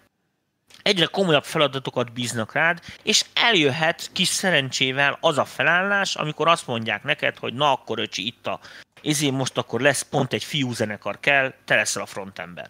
[0.81, 7.03] egyre komolyabb feladatokat bíznak rád, és eljöhet kis szerencsével az a felállás, amikor azt mondják
[7.03, 8.59] neked, hogy na akkor öcsi, itt a
[9.03, 12.67] ezért most akkor lesz pont egy fiú zenekar kell, te leszel a frontember.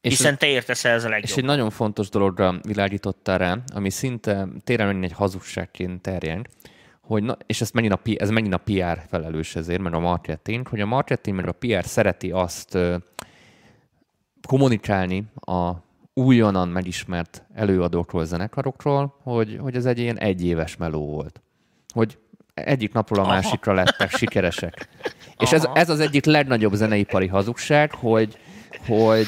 [0.00, 1.30] És Hiszen te értesz ez a legjobb.
[1.30, 6.46] És egy nagyon fontos dologra világítottál rá, ami szinte tényleg egy hazugságként terjeng,
[7.00, 10.68] hogy na, és ez megint, a, ez megint a PR felelős ezért, mert a marketing,
[10.68, 12.78] hogy a marketing, meg a PR szereti azt
[14.46, 15.70] kommunikálni a
[16.14, 21.42] újonnan megismert előadókról, zenekarokról, hogy, hogy ez egy ilyen egyéves meló volt.
[21.88, 22.18] Hogy
[22.54, 24.88] egyik napról a másikra lettek sikeresek.
[25.38, 28.38] És ez, ez az egyik legnagyobb zeneipari hazugság, hogy,
[28.86, 29.26] hogy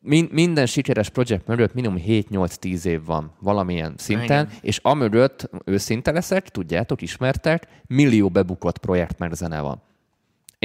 [0.00, 4.58] min, minden sikeres projekt mögött minimum 7-8-10 év van valamilyen szinten, Igen.
[4.60, 9.82] és amögött őszinte leszek, tudjátok, ismertek, millió bebukott projekt meg zene van.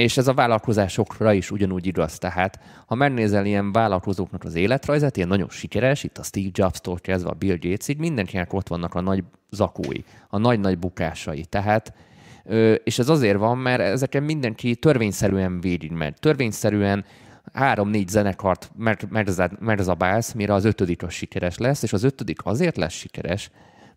[0.00, 2.18] És ez a vállalkozásokra is ugyanúgy igaz.
[2.18, 7.30] Tehát, ha megnézel ilyen vállalkozóknak az életrajzát, ilyen nagyon sikeres, itt a Steve Jobs-tól kezdve
[7.30, 11.44] a Bill Gates-ig, mindenkinek ott vannak a nagy zakói, a nagy-nagy bukásai.
[11.44, 11.92] Tehát,
[12.84, 16.14] és ez azért van, mert ezeken mindenki törvényszerűen végigmegy.
[16.14, 17.04] Törvényszerűen
[17.52, 18.70] három-négy zenekart
[19.58, 23.50] merzabálsz, mire az ötödik az sikeres lesz, és az ötödik azért lesz sikeres,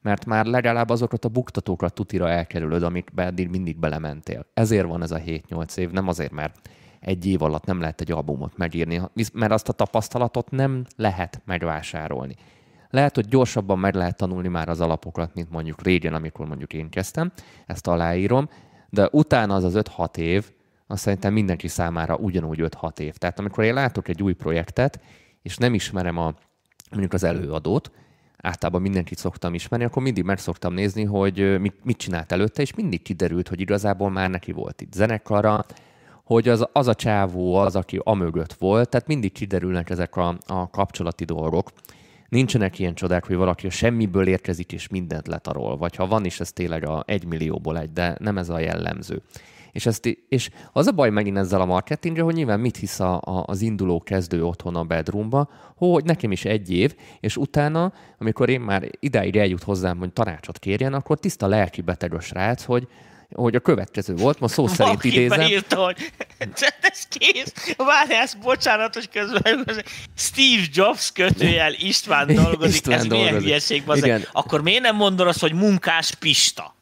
[0.03, 4.45] mert már legalább azokat a buktatókat tutira elkerülöd, amikbe eddig mindig belementél.
[4.53, 8.11] Ezért van ez a 7-8 év, nem azért, mert egy év alatt nem lehet egy
[8.11, 9.01] albumot megírni,
[9.33, 12.35] mert azt a tapasztalatot nem lehet megvásárolni.
[12.89, 16.89] Lehet, hogy gyorsabban meg lehet tanulni már az alapokat, mint mondjuk régen, amikor mondjuk én
[16.89, 17.31] kezdtem,
[17.65, 18.49] ezt aláírom,
[18.89, 20.51] de utána az az 5-6 év,
[20.87, 23.15] azt szerintem mindenki számára ugyanúgy 5-6 év.
[23.15, 24.99] Tehát amikor én látok egy új projektet,
[25.41, 26.33] és nem ismerem a,
[26.91, 27.91] mondjuk az előadót,
[28.43, 32.73] általában mindenkit szoktam ismerni, akkor mindig meg szoktam nézni, hogy mit, mit csinált előtte, és
[32.73, 35.65] mindig kiderült, hogy igazából már neki volt itt zenekara,
[36.23, 40.69] hogy az, az a csávó az, aki amögött volt, tehát mindig kiderülnek ezek a, a
[40.69, 41.71] kapcsolati dolgok.
[42.29, 46.39] Nincsenek ilyen csodák, hogy valaki a semmiből érkezik és mindent letarol, vagy ha van is,
[46.39, 49.21] ez tényleg a egy millióból egy, de nem ez a jellemző.
[49.73, 53.13] És, ezt, és az a baj megint ezzel a marketingre, hogy nyilván mit hisz a,
[53.15, 58.49] a, az induló kezdő otthon a bedroomba, hogy nekem is egy év, és utána, amikor
[58.49, 62.87] én már idáig eljut hozzám, hogy tanácsot kérjen, akkor tiszta lelki beteg a srác, hogy
[63.35, 65.37] hogy a következő volt, most szó szerint Valaki idézem.
[65.37, 66.11] beírta, hogy
[66.81, 69.65] ez kész, várjál, bocsánatos közben,
[70.15, 73.47] Steve Jobs kötőjel István dolgozik, István ez milyen dolgozik.
[73.47, 74.23] hülyeség, Igen.
[74.31, 76.75] Akkor miért nem mondod azt, hogy munkás Pista?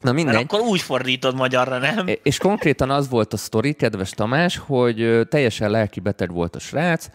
[0.00, 0.42] Na Mert mindegy.
[0.42, 2.06] akkor úgy fordítod magyarra, nem?
[2.22, 7.08] És konkrétan az volt a sztori, kedves Tamás, hogy teljesen lelki beteg volt a srác,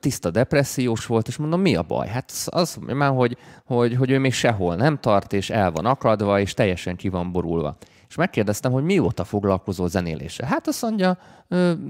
[0.00, 2.08] tiszta depressziós volt, és mondom, mi a baj?
[2.08, 6.40] Hát az, már, hogy, hogy, hogy ő még sehol nem tart, és el van akadva,
[6.40, 7.76] és teljesen ki van borulva.
[8.08, 10.48] És megkérdeztem, hogy mióta foglalkozol zenéléssel.
[10.48, 11.18] Hát azt mondja,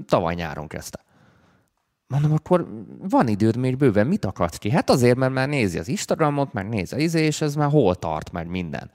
[0.05, 0.99] tavaly nyáron kezdte.
[2.07, 2.67] Mondom, akkor
[3.01, 4.69] van időd még bőven, mit akarsz ki?
[4.69, 7.95] Hát azért, mert már nézi az Instagramot, meg nézi az izé, és ez már hol
[7.95, 8.91] tart, meg minden.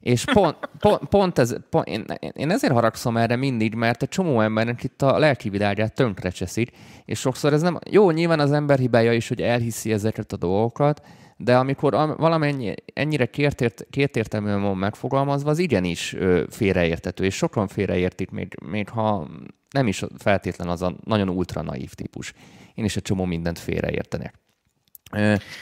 [0.00, 4.40] És pont, pont, pont ez, pont, én, én ezért haragszom erre mindig, mert egy csomó
[4.40, 6.70] embernek itt a lelki világát tönkre cseszik,
[7.04, 11.02] és sokszor ez nem, jó, nyilván az ember hibája is, hogy elhiszi ezeket a dolgokat,
[11.36, 16.16] de amikor am- valamennyi ennyire kértért, kétértelműen van megfogalmazva, az igenis
[16.48, 19.28] félreértető, és sokan félreértik, még, még ha
[19.70, 22.32] nem is feltétlen az a nagyon ultra naív típus.
[22.74, 24.34] Én is egy csomó mindent félreértenek.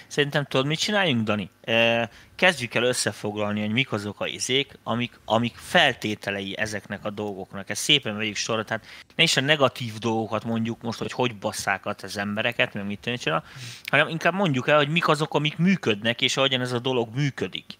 [0.06, 1.50] Szerintem tudod, mit csináljunk, Dani?
[2.34, 7.70] Kezdjük el összefoglalni, hogy mik azok a izék, amik, amik feltételei ezeknek a dolgoknak.
[7.70, 8.86] Ezt szépen vegyük sorra, tehát
[9.16, 13.44] ne is a negatív dolgokat mondjuk most, hogy hogy basszák az embereket, meg mit csinál,
[13.90, 17.76] hanem inkább mondjuk el, hogy mik azok, amik működnek, és ahogyan ez a dolog működik.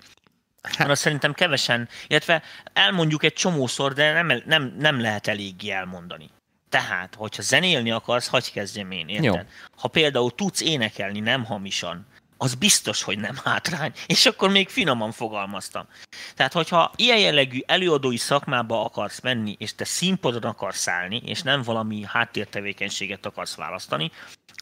[0.77, 2.43] Hát, azt szerintem kevesen, illetve
[2.73, 6.31] elmondjuk egy csomószor, de nem, nem, nem lehet eléggé elmondani.
[6.77, 9.25] Tehát, hogyha zenélni akarsz, hagyj kezdjem én, érted?
[9.25, 9.41] Jó.
[9.77, 12.07] Ha például tudsz énekelni nem hamisan,
[12.39, 13.93] az biztos, hogy nem hátrány.
[14.07, 15.87] És akkor még finoman fogalmaztam.
[16.35, 21.63] Tehát, hogyha ilyen jellegű előadói szakmába akarsz menni, és te színpadon akarsz állni, és nem
[21.63, 24.11] valami háttértevékenységet akarsz választani,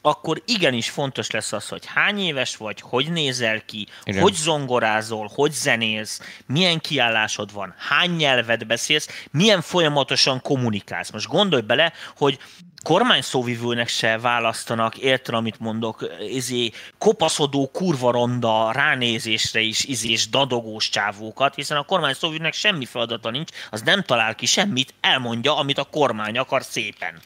[0.06, 4.22] akkor igenis fontos lesz az, hogy hány éves vagy, hogy nézel ki, Igen.
[4.22, 11.10] Hogy zongorázol, hogy zenélsz, milyen kiállásod van, hány nyelvet beszélsz, milyen folyamatosan kommunikálsz.
[11.10, 12.38] Most gondolj bele, hogy
[12.82, 21.54] kormányszóvivőnek se választanak, érted, amit mondok, izé, kopaszodó, kurva ronda, ránézésre is izés, dadogós csávókat,
[21.54, 26.38] hiszen a kormányszóvivőnek semmi feladata nincs, az nem talál ki semmit, elmondja, amit a kormány
[26.38, 27.20] akar szépen.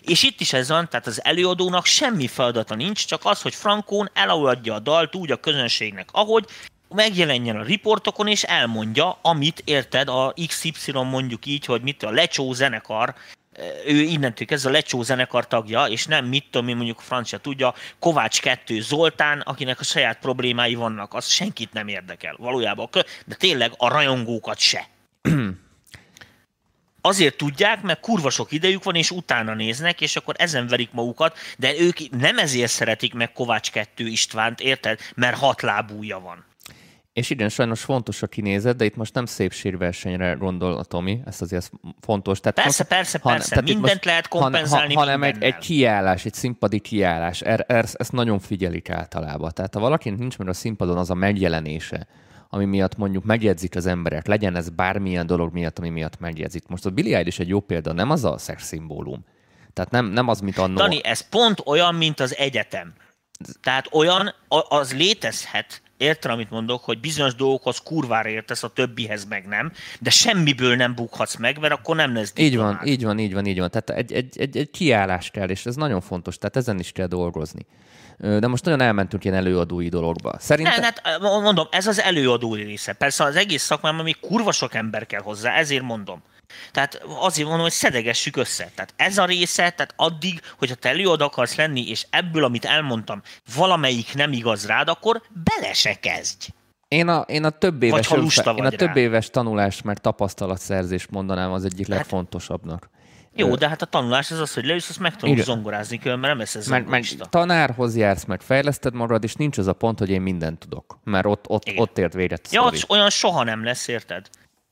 [0.00, 4.10] És itt is ez van, tehát az előadónak semmi feladata nincs, csak az, hogy Frankón
[4.14, 6.44] eladja a dalt úgy a közönségnek, ahogy
[6.88, 12.52] megjelenjen a riportokon, és elmondja, amit érted, a XY mondjuk így, hogy mit a Lecsó
[12.52, 13.14] zenekar,
[13.86, 17.74] ő innentől kezdve a Lecsó zenekar tagja, és nem mit tudom én mondjuk francia tudja,
[17.98, 22.88] Kovács 2 Zoltán, akinek a saját problémái vannak, az senkit nem érdekel valójában,
[23.26, 24.88] de tényleg a rajongókat se.
[27.00, 31.38] Azért tudják, mert kurva sok idejük van, és utána néznek, és akkor ezen verik magukat,
[31.58, 34.98] de ők nem ezért szeretik meg Kovács 2 Istvánt, érted?
[35.14, 36.48] Mert hat lábúja van.
[37.12, 41.40] És igen, sajnos fontos a kinézet, de itt most nem szépségversenyre gondol a Tomi, ez
[41.40, 41.70] azért
[42.00, 42.40] fontos.
[42.40, 46.80] Tehát Persze, persze, persze, tehát mindent lehet kompenzálni han, hanem egy, egy kiállás, egy színpadi
[46.80, 49.50] kiállás, er, er, ezt nagyon figyelik általában.
[49.54, 52.06] Tehát ha valakinek nincs meg a színpadon az a megjelenése,
[52.52, 56.66] ami miatt mondjuk megjegyzik az emberek, legyen ez bármilyen dolog miatt, ami miatt megjegyzik.
[56.68, 59.24] Most a Billie Eilish egy jó példa, nem az a szexszimbólum.
[59.72, 60.74] Tehát nem, nem az, mint annó.
[60.76, 62.94] Dani, ez pont olyan, mint az egyetem.
[63.62, 64.34] Tehát olyan,
[64.68, 70.10] az létezhet, érted, amit mondok, hogy bizonyos dolgokhoz kurvára értesz, a többihez meg nem, de
[70.10, 73.58] semmiből nem bukhatsz meg, mert akkor nem lesz Így van, így van, így van, így
[73.58, 73.70] van.
[73.70, 77.06] Tehát egy, egy, egy, egy kiállás kell, és ez nagyon fontos, tehát ezen is kell
[77.06, 77.66] dolgozni.
[78.20, 80.34] De most nagyon elmentünk ilyen előadói dologba.
[80.38, 80.80] Szerintem...
[80.80, 82.92] Nem, hát mondom, ez az előadó része.
[82.92, 86.22] Persze az egész szakmában még kurva sok ember kell hozzá, ezért mondom.
[86.72, 88.70] Tehát azért mondom, hogy szedegessük össze.
[88.74, 93.22] Tehát ez a része, tehát addig, hogyha te előadó akarsz lenni, és ebből, amit elmondtam,
[93.54, 96.48] valamelyik nem igaz rád, akkor bele se kezdj.
[96.88, 101.52] Én a, én a több éves, lusta én a több éves tanulás, mert tapasztalatszerzés mondanám
[101.52, 102.90] az egyik legfontosabbnak.
[103.34, 105.54] Jó, de hát a tanulás az az, hogy leülsz, azt megtanulsz Igen.
[105.54, 109.66] zongorázni, különben nem lesz ez Meg, meg tanárhoz jársz, meg fejleszted magad, és nincs az
[109.66, 110.98] a pont, hogy én mindent tudok.
[111.04, 111.82] Mert ott, ott, Igen.
[111.82, 114.26] ott ért véget Ja, ott olyan soha nem lesz, érted?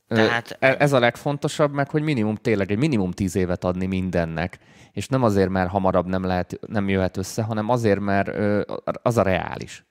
[0.07, 4.59] Tehát e- Ez a legfontosabb, meg hogy minimum tényleg egy minimum tíz évet adni mindennek.
[4.91, 8.29] És nem azért, mert hamarabb nem, lehet, nem jöhet össze, hanem azért, mert
[9.01, 9.85] az a reális.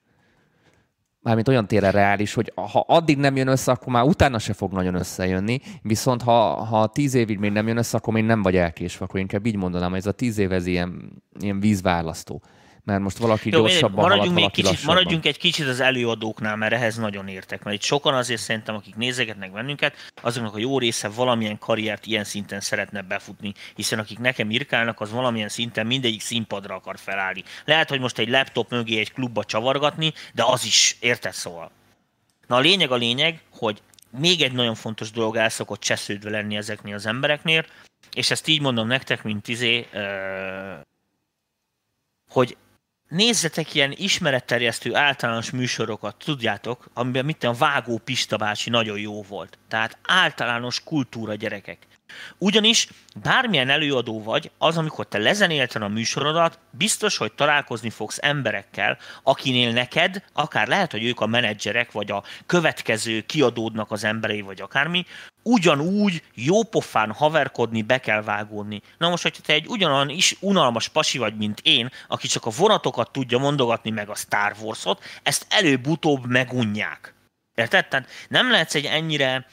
[1.28, 4.72] Mármint olyan téren reális, hogy ha addig nem jön össze, akkor már utána se fog
[4.72, 8.56] nagyon összejönni, viszont ha, ha tíz évig még nem jön össze, akkor még nem vagy
[8.56, 12.42] elkésve, akkor inkább így mondanám, hogy ez a tíz év ez ilyen, ilyen vízválasztó
[12.88, 14.94] mert most valaki Jó, gyorsabban maradjunk, halad, még kicsit, lassabban.
[14.94, 17.62] maradjunk egy kicsit az előadóknál, mert ehhez nagyon értek.
[17.62, 22.24] Mert itt sokan azért szerintem, akik nézegetnek bennünket, azoknak a jó része valamilyen karriert ilyen
[22.24, 27.44] szinten szeretne befutni, hiszen akik nekem irkálnak, az valamilyen szinten mindegyik színpadra akar felállni.
[27.64, 31.70] Lehet, hogy most egy laptop mögé egy klubba csavargatni, de az is érted szóval.
[32.46, 33.82] Na a lényeg a lényeg, hogy
[34.18, 37.64] még egy nagyon fontos dolog el szokott csesződve lenni ezeknél az embereknél,
[38.12, 39.86] és ezt így mondom nektek, mint izé,
[42.28, 42.56] hogy
[43.08, 49.58] nézzetek ilyen ismeretterjesztő általános műsorokat, tudjátok, amiben mit a Vágó Pista bácsi nagyon jó volt.
[49.68, 51.78] Tehát általános kultúra gyerekek.
[52.38, 52.88] Ugyanis
[53.22, 59.72] bármilyen előadó vagy, az, amikor te lezenélted a műsorodat, biztos, hogy találkozni fogsz emberekkel, akinél
[59.72, 65.04] neked, akár lehet, hogy ők a menedzserek, vagy a következő kiadódnak az emberei, vagy akármi,
[65.42, 68.82] ugyanúgy jópofán haverkodni, be kell vágódni.
[68.98, 72.50] Na most, hogyha te egy ugyanolyan is unalmas pasi vagy, mint én, aki csak a
[72.56, 77.14] vonatokat tudja mondogatni meg a Star Wars-ot, ezt előbb-utóbb megunják.
[77.54, 77.88] Érted?
[77.88, 79.46] Tehát nem lehetsz egy ennyire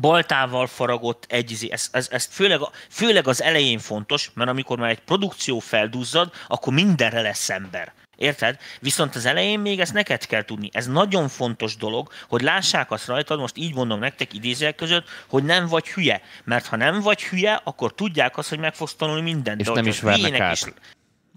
[0.00, 2.60] baltával faragott egy, ez, ez, ez főleg,
[2.90, 7.92] főleg az elején fontos, mert amikor már egy produkció felduzzad, akkor mindenre lesz ember.
[8.16, 8.58] Érted?
[8.80, 10.68] Viszont az elején még ezt neked kell tudni.
[10.72, 15.44] Ez nagyon fontos dolog, hogy lássák azt rajtad, most így mondom nektek idézőek között, hogy
[15.44, 16.22] nem vagy hülye.
[16.44, 19.60] Mert ha nem vagy hülye, akkor tudják azt, hogy meg fogsz tanulni mindent.
[19.60, 20.52] És De nem is vernek át.
[20.52, 20.64] Is,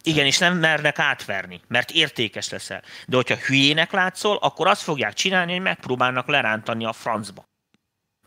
[0.03, 2.81] igen, és nem mernek átverni, mert értékes leszel.
[3.07, 7.45] De hogyha hülyének látszol, akkor azt fogják csinálni, hogy megpróbálnak lerántani a francba.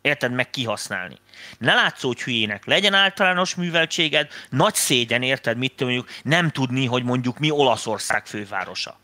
[0.01, 0.33] Érted?
[0.33, 1.17] Meg kihasználni.
[1.59, 7.39] Ne látszódj hülyének, legyen általános műveltséged, nagy szégyen, érted, mit mondjuk, nem tudni, hogy mondjuk
[7.39, 8.99] mi Olaszország fővárosa.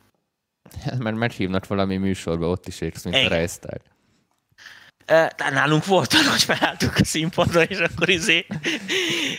[0.98, 3.24] Mert meghívnak valami műsorba, ott is Igen.
[3.24, 3.80] a Reisztár.
[5.06, 8.46] Tehát nálunk volt, hogy felálltuk a színpadra, és akkor izé,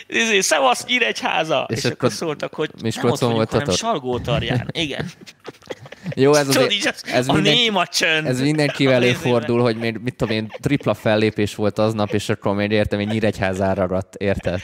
[0.06, 1.66] izé szevasz Nyíregyháza!
[1.70, 4.68] És, és akkor, akkor szóltak, hogy nem ott vagyunk, hanem Salgótarján.
[4.72, 5.10] Igen.
[6.14, 8.26] Jó, ez, azért, ez, ez, a minden, néma csönd.
[8.26, 12.70] ez mindenkivel előfordul, hogy még, mit tudom én, tripla fellépés volt aznap, és akkor még
[12.70, 14.62] értem, hogy Nyíregyházára aradt, érted?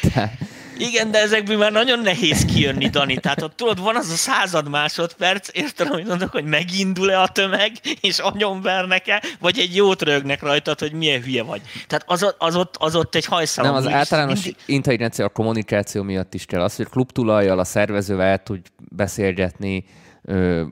[0.79, 3.17] Igen, de ezekből már nagyon nehéz kijönni, Dani.
[3.17, 7.73] Tehát ott tudod, van az a század másodperc, érted, hogy mondok, hogy megindul-e a tömeg,
[8.01, 8.23] és
[8.63, 11.61] vernek-e, vagy egy jót rögnek rajtad, hogy milyen hülye vagy.
[11.87, 13.65] Tehát az, az, ott, az ott egy hajszál.
[13.65, 14.57] Nem, az általános mindig...
[14.67, 16.63] intelligencia a kommunikáció miatt is kell.
[16.63, 19.85] Az, hogy klubtulajjal, a szervezővel el tud beszélgetni,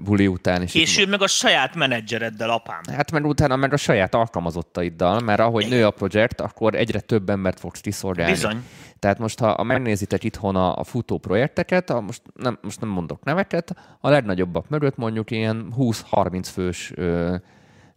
[0.05, 0.63] buli után.
[0.63, 2.81] És Később meg a saját menedzsereddel, apám.
[2.93, 5.79] Hát mert utána meg a saját alkalmazottaiddal, mert ahogy Igen.
[5.79, 8.33] nő a projekt, akkor egyre több embert fogsz kiszolgálni.
[8.33, 8.65] Bizony.
[8.99, 13.25] Tehát most, ha megnézitek itthon a, a futó projekteket, a, most, nem, most nem mondok
[13.25, 17.37] neveket, a legnagyobbak mögött mondjuk ilyen 20-30 fős ö,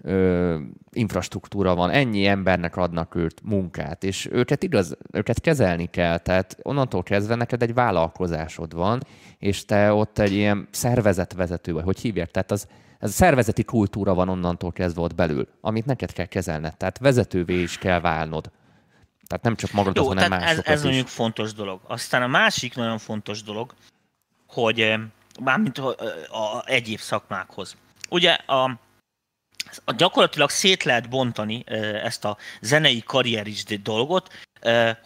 [0.05, 0.57] ö,
[0.91, 7.03] infrastruktúra van, ennyi embernek adnak őt munkát, és őket igaz, őket kezelni kell, tehát onnantól
[7.03, 9.01] kezdve neked egy vállalkozásod van,
[9.39, 12.67] és te ott egy ilyen szervezetvezető vagy, hogy hívják, tehát az,
[12.99, 17.61] ez a szervezeti kultúra van onnantól kezdve ott belül, amit neked kell kezelned, tehát vezetővé
[17.61, 18.51] is kell válnod.
[19.27, 21.79] Tehát nem csak magadot, Jó, hanem másokat ez, ez mondjuk fontos dolog.
[21.87, 23.73] Aztán a másik nagyon fontos dolog,
[24.47, 24.93] hogy
[25.43, 27.75] mármint a, a, a egyéb szakmákhoz.
[28.09, 28.79] Ugye a
[29.95, 31.63] gyakorlatilag szét lehet bontani
[32.03, 34.33] ezt a zenei karrierist dolgot,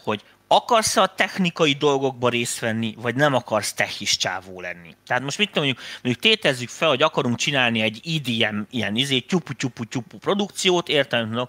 [0.02, 4.96] hogy akarsz a technikai dolgokba részt venni, vagy nem akarsz techis csávó lenni.
[5.06, 9.52] Tehát most mit mondjuk, mondjuk tétezzük fel, hogy akarunk csinálni egy IDM ilyen izé, tyupu
[9.54, 11.46] tyupu tyupu produkciót, értem,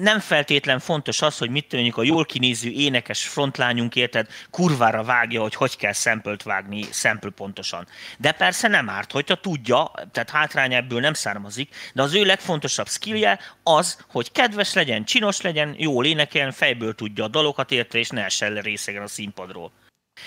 [0.00, 5.40] nem feltétlen fontos az, hogy mit mondjuk a jól kinéző énekes frontlányunk érted, kurvára vágja,
[5.40, 7.86] hogy hogy kell szempölt vágni szempül pontosan.
[8.18, 12.88] De persze nem árt, hogyha tudja, tehát hátrány ebből nem származik, de az ő legfontosabb
[12.88, 18.08] skillje az, hogy kedves legyen, csinos legyen, jól énekeljen, fejből tudja a dalokat érte, és
[18.08, 19.72] ne essen le részegen a színpadról.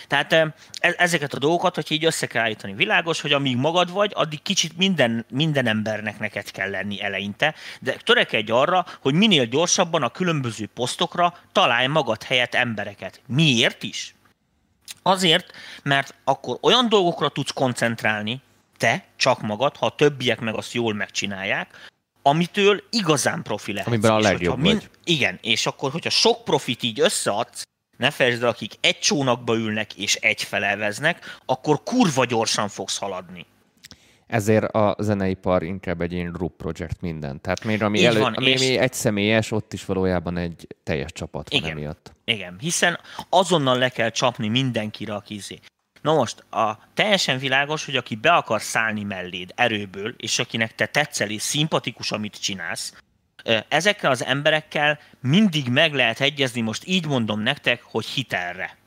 [0.07, 4.11] Tehát e, ezeket a dolgokat, hogy így össze kell állítani, világos, hogy amíg magad vagy,
[4.15, 10.03] addig kicsit minden, minden embernek neked kell lenni eleinte, de törekedj arra, hogy minél gyorsabban
[10.03, 13.21] a különböző posztokra találj magad helyett embereket.
[13.27, 14.15] Miért is?
[15.01, 15.51] Azért,
[15.83, 18.41] mert akkor olyan dolgokra tudsz koncentrálni,
[18.77, 21.91] te, csak magad, ha a többiek meg azt jól megcsinálják,
[22.21, 23.87] amitől igazán profi lehet.
[23.87, 24.89] Amiben a legjobb mind, vagy.
[25.03, 27.63] Igen, és akkor, hogyha sok profit így összeadsz,
[27.97, 33.45] ne felejtsd el, akik egy csónakba ülnek és egy felelveznek, akkor kurva gyorsan fogsz haladni.
[34.27, 37.41] Ezért a zeneipar inkább egy ilyen group project minden.
[37.41, 38.61] Tehát még ami, elő, van, ami és...
[38.61, 42.13] egy személyes, ott is valójában egy teljes csapat van igen, emiatt.
[42.25, 45.59] Igen, hiszen azonnal le kell csapni mindenkire, aki izé.
[46.01, 50.85] Na most, a teljesen világos, hogy aki be akar szállni melléd erőből, és akinek te
[50.85, 52.93] tetszel és szimpatikus, amit csinálsz,
[53.67, 58.77] ezekkel az emberekkel mindig meg lehet egyezni, most így mondom nektek, hogy hitelre.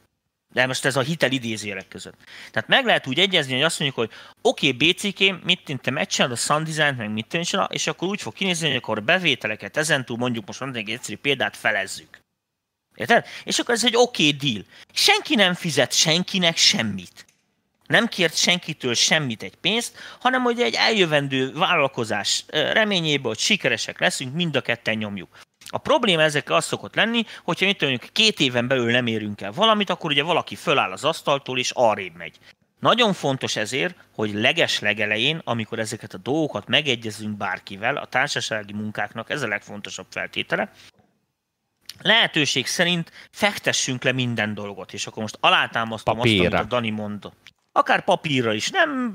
[0.52, 2.16] De most ez a hitel idézőjelek között.
[2.50, 6.36] Tehát meg lehet úgy egyezni, hogy azt mondjuk, hogy oké, okay, BCK, mit te megcsinálod
[6.36, 9.76] a sound design meg mit tűncsinál, és akkor úgy fog kinézni, hogy akkor a bevételeket
[9.76, 12.18] ezentúl mondjuk most mondjuk egy egyszerű példát felezzük.
[12.94, 13.26] Érted?
[13.44, 14.64] És akkor ez egy oké okay deal.
[14.92, 17.25] Senki nem fizet senkinek semmit.
[17.86, 24.34] Nem kért senkitől semmit egy pénzt, hanem hogy egy eljövendő vállalkozás reményében, hogy sikeresek leszünk,
[24.34, 25.38] mind a ketten nyomjuk.
[25.68, 29.52] A probléma ezekkel az szokott lenni, hogyha mit mondjuk két éven belül nem érünk el
[29.52, 32.38] valamit, akkor ugye valaki föláll az asztaltól és arrébb megy.
[32.80, 39.30] Nagyon fontos ezért, hogy leges legelején, amikor ezeket a dolgokat megegyezünk bárkivel, a társasági munkáknak
[39.30, 40.70] ez a legfontosabb feltétele,
[42.02, 46.44] lehetőség szerint fektessünk le minden dolgot, és akkor most alátámasztom Papírra.
[46.44, 47.54] azt, amit a Dani mondott.
[47.76, 49.14] Akár papírra is, nem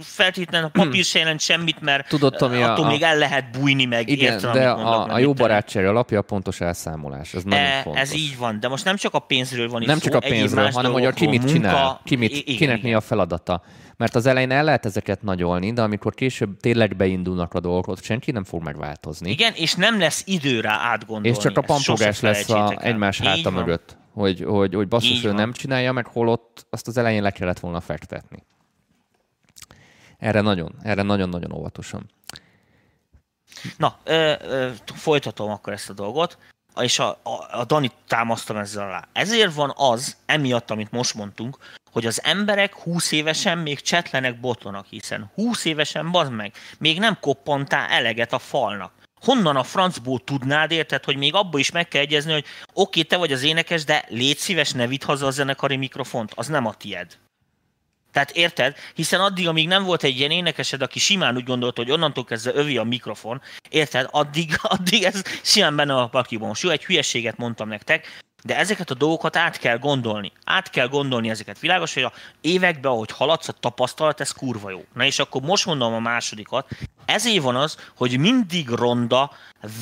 [0.00, 3.84] feltétlenül a papír se jelent semmit, mert Tudod, Tomi, attól a, még el lehet bújni
[3.84, 4.08] meg.
[4.08, 7.34] Igen, értem, de a, a jó barátság alapja a pontos elszámolás.
[7.34, 8.02] Ez nagyon e, fontos.
[8.02, 10.30] Ez így van, de most nem csak a pénzről van Nem itt csak szó, a
[10.30, 13.62] pénzről, hanem hogy a ki mit csinál, ki mit, kinek mi a feladata.
[13.98, 18.02] Mert az elején el lehet ezeket nagyolni, de amikor később tényleg beindulnak a dolgok, ott
[18.02, 19.30] senki nem fog megváltozni.
[19.30, 21.28] Igen, és nem lesz idő rá átgondolni.
[21.28, 25.52] És csak a pampogás lesz a egymás háta mögött, hogy, hogy, hogy basszus, ő nem
[25.52, 28.44] csinálja meg, holott azt az elején le kellett volna fektetni.
[30.18, 32.10] Erre nagyon, erre nagyon-nagyon óvatosan.
[33.76, 36.38] Na, ö, ö, folytatom akkor ezt a dolgot,
[36.80, 39.08] és a, a, a Dani támasztam ezzel alá.
[39.12, 41.56] Ezért van az, emiatt, amit most mondtunk,
[41.92, 47.18] hogy az emberek 20 évesen még csetlenek botlonak, hiszen 20 évesen, bazd meg, még nem
[47.20, 48.92] koppantál eleget a falnak.
[49.20, 53.16] Honnan a francból tudnád, érted, hogy még abból is meg kell egyezni, hogy oké, te
[53.16, 56.74] vagy az énekes, de légy szíves, ne vidd haza a zenekari mikrofont, az nem a
[56.74, 57.18] tied.
[58.12, 58.76] Tehát érted?
[58.94, 62.54] Hiszen addig, amíg nem volt egy ilyen énekesed, aki simán úgy gondolta, hogy onnantól kezdve
[62.54, 64.08] övi a mikrofon, érted?
[64.10, 66.48] Addig, addig ez simán benne a pakliban.
[66.48, 70.32] Most jó, egy hülyeséget mondtam nektek, de ezeket a dolgokat át kell gondolni.
[70.44, 71.58] Át kell gondolni ezeket.
[71.58, 74.84] Világos, hogy a években, ahogy haladsz, a tapasztalat, ez kurva jó.
[74.94, 76.68] Na és akkor most mondom a másodikat.
[77.04, 79.32] Ezért van az, hogy mindig ronda,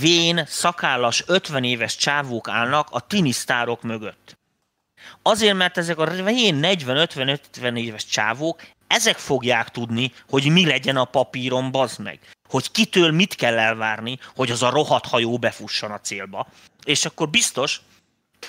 [0.00, 4.38] vén, szakállas, 50 éves csávók állnak a tinisztárok mögött.
[5.22, 11.70] Azért, mert ezek a 40-50-50 éves csávók, ezek fogják tudni, hogy mi legyen a papíron,
[11.70, 12.18] bazd meg.
[12.48, 16.46] Hogy kitől mit kell elvárni, hogy az a rohadt hajó befusson a célba.
[16.84, 17.80] És akkor biztos,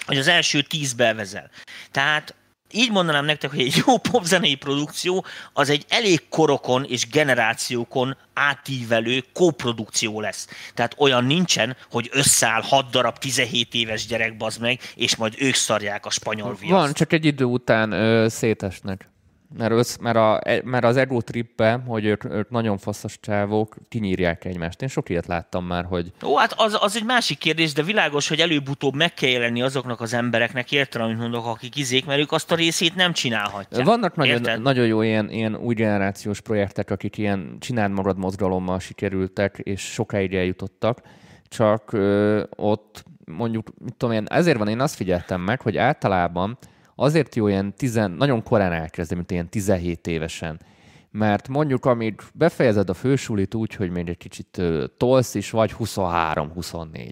[0.06, 1.50] hogy az első tíz bevezel.
[1.92, 2.36] Tehát
[2.72, 9.24] így mondanám nektek, hogy egy jó popzenei produkció az egy elég korokon és generációkon átívelő
[9.34, 10.48] kóprodukció lesz.
[10.74, 15.56] Tehát olyan nincsen, hogy összeáll hat darab 17 éves gyerek bazd meg, és majd ők
[15.56, 16.74] szarják a spanyol viaszt.
[16.74, 19.10] Van, csak egy idő után ö, szétesnek.
[19.58, 24.46] Mert, össz, mert, a, mert az ego tripbe, hogy ők, ők nagyon faszos csávók, kinyírják
[24.46, 24.82] egymást.
[24.82, 26.12] Én sok ilyet láttam már, hogy...
[26.24, 30.02] Ó, hát az, az egy másik kérdés, de világos, hogy előbb-utóbb meg kell jelenni azoknak
[30.02, 33.86] az embereknek, értem, amit mondok, akik izék, mert ők azt a részét nem csinálhatják.
[33.86, 39.58] Vannak nagyon, nagyon jó ilyen, ilyen új generációs projektek, akik ilyen csináld magad mozgalommal sikerültek,
[39.64, 41.02] és sokáig eljutottak,
[41.50, 46.58] csak ö, ott mondjuk, mit tudom én, ezért van, én azt figyeltem meg, hogy általában
[47.00, 50.60] azért jó ilyen tizen, nagyon korán elkezdeni, mint ilyen 17 évesen.
[51.12, 54.62] Mert mondjuk, amíg befejezed a fősulit úgy, hogy még egy kicsit
[54.98, 57.12] tolsz is, vagy 23-24.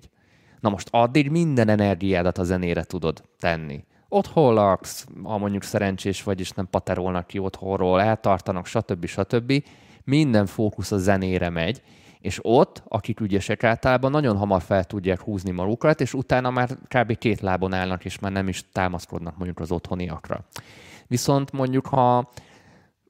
[0.59, 3.83] Na most addig minden energiádat a zenére tudod tenni.
[4.09, 9.05] Otthon laksz, ha mondjuk szerencsés vagy, és nem paterolnak ki otthonról, eltartanak, stb.
[9.05, 9.63] stb.
[10.03, 11.81] Minden fókusz a zenére megy,
[12.25, 17.17] és ott, akik ügyesek általában, nagyon hamar fel tudják húzni magukat, és utána már kb.
[17.17, 20.45] két lábon állnak, és már nem is támaszkodnak mondjuk az otthoniakra.
[21.07, 22.29] Viszont mondjuk, ha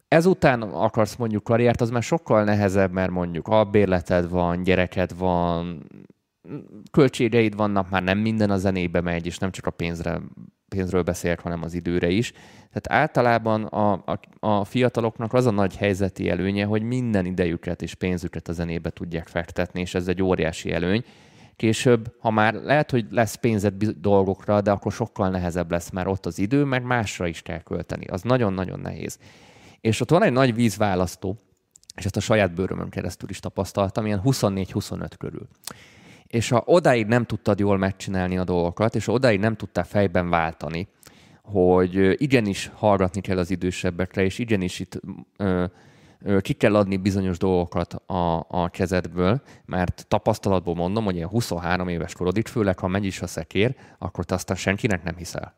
[0.08, 5.90] ezután akarsz mondjuk karriert, az már sokkal nehezebb, mert mondjuk bérleted van, gyereked van,
[6.92, 10.22] költségeid vannak, már nem minden a zenébe megy, és nem csak a pénzre
[10.70, 12.32] pénzről beszélek, hanem az időre is.
[12.72, 17.94] Tehát általában a, a, a fiataloknak az a nagy helyzeti előnye, hogy minden idejüket és
[17.94, 21.04] pénzüket a zenébe tudják fektetni, és ez egy óriási előny.
[21.56, 26.26] Később, ha már lehet, hogy lesz pénzed dolgokra, de akkor sokkal nehezebb lesz, mert ott
[26.26, 28.06] az idő, meg másra is kell költeni.
[28.06, 29.20] Az nagyon-nagyon nehéz.
[29.82, 31.38] És ott van egy nagy vízválasztó,
[31.96, 35.48] és ezt a saját bőrömön keresztül is tapasztaltam, ilyen 24-25 körül
[36.36, 40.88] és ha odáig nem tudtad jól megcsinálni a dolgokat, és odáig nem tudtál fejben váltani,
[41.44, 45.00] hogy igenis hallgatni kell az idősebbekre, és igenis itt
[45.38, 45.66] ö,
[46.20, 51.88] ö, ki kell adni bizonyos dolgokat a, a kezedből, mert tapasztalatból mondom, hogy ilyen 23
[51.88, 55.56] éves korodik, főleg ha megy is a szekér, akkor te aztán senkinek nem hiszel.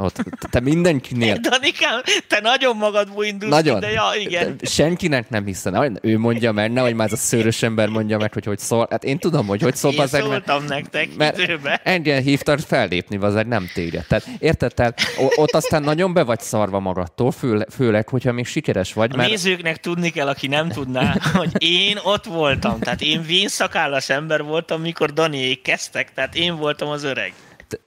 [0.00, 1.36] Ott, te mindenkinél...
[1.50, 3.80] Danikám, te nagyon magadból indulsz Nagyon.
[3.80, 4.56] de ja, igen.
[4.56, 5.98] De senkinek nem hiszem.
[6.02, 8.86] Ő mondja meg, nehogy már az a szőrös ember mondja meg, hogy hogy szól.
[8.90, 9.90] Hát én tudom, hogy hogy szól.
[9.90, 11.80] Én bazeg, szóltam nektek mert időben.
[11.84, 14.06] engem hívtad fellépni, azért nem téged.
[14.06, 14.94] Tehát érted?
[15.18, 19.10] O- ott aztán nagyon be vagy szarva magadtól, főle, főleg, hogyha még sikeres vagy.
[19.12, 22.78] A Mert nézőknek tudni kell, aki nem tudná, hogy én ott voltam.
[22.78, 27.32] Tehát én vénszakállas ember voltam, mikor Daniék kezdtek, tehát én voltam az öreg.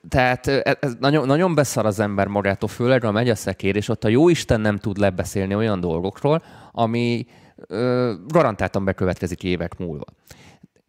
[0.10, 3.90] Tehát ez, ez nagyon, nagyon beszar az ember magától, főleg a megy a szekér, és
[3.90, 7.26] ott a jó Isten nem tud lebeszélni olyan dolgokról, ami
[7.68, 10.06] ö, garantáltan bekövetkezik évek múlva.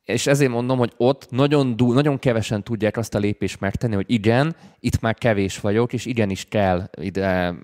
[0.04, 4.10] És ezért mondom, hogy ott nagyon, du- nagyon kevesen tudják azt a lépést megtenni, hogy
[4.10, 7.54] igen, itt már kevés vagyok, és igenis kell ide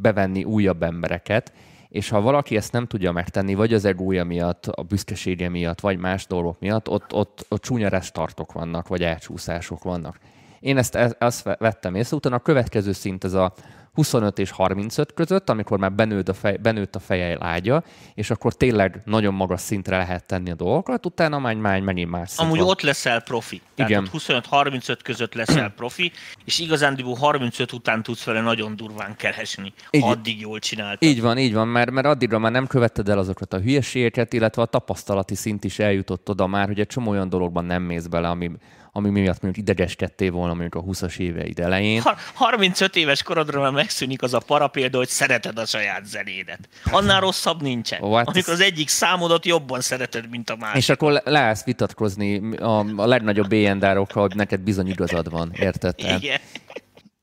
[0.00, 1.52] bevenni újabb embereket,
[1.88, 5.98] és ha valaki ezt nem tudja megtenni, vagy az egója miatt, a büszkesége miatt, vagy
[5.98, 10.18] más dolgok miatt, ott, ott, ott csúnya restartok vannak, vagy elcsúszások vannak.
[10.60, 13.54] Én ezt, ezt, ezt vettem észre, utána a következő szint ez a
[13.92, 17.82] 25 és 35 között, amikor már benőtt a, fej, benőtt a feje lágya,
[18.14, 22.28] és akkor tényleg nagyon magas szintre lehet tenni a dolgokat, utána már, már megint más
[22.30, 22.68] szint Amúgy van.
[22.68, 23.60] ott leszel profi.
[23.74, 24.02] Tehát Igen.
[24.04, 26.12] ott 25-35 között leszel profi,
[26.44, 29.72] és igazándiból 35 után tudsz vele nagyon durván keresni.
[29.90, 31.08] Így- Addig jól csináltad.
[31.08, 34.62] Így van, így van, mert, mert addigra már nem követted el azokat a hülyeségeket, illetve
[34.62, 38.28] a tapasztalati szint is eljutott oda már, hogy egy csomó olyan dologban nem mész bele,
[38.28, 38.50] ami,
[38.98, 42.02] ami miatt mondjuk idegeskedtél volna mondjuk a 20-as éveid elején.
[42.02, 46.68] Ha- 35 éves korodra már megszűnik az a para példa, hogy szereted a saját zenédet.
[46.90, 48.02] Annál rosszabb nincsen.
[48.02, 50.76] Ó, hát Amikor az egyik számodat jobban szereted, mint a másik.
[50.76, 55.94] És akkor le- leállsz vitatkozni a, a legnagyobb éjjendárokkal, hogy neked bizony igazad van, érted?
[55.96, 56.40] Igen.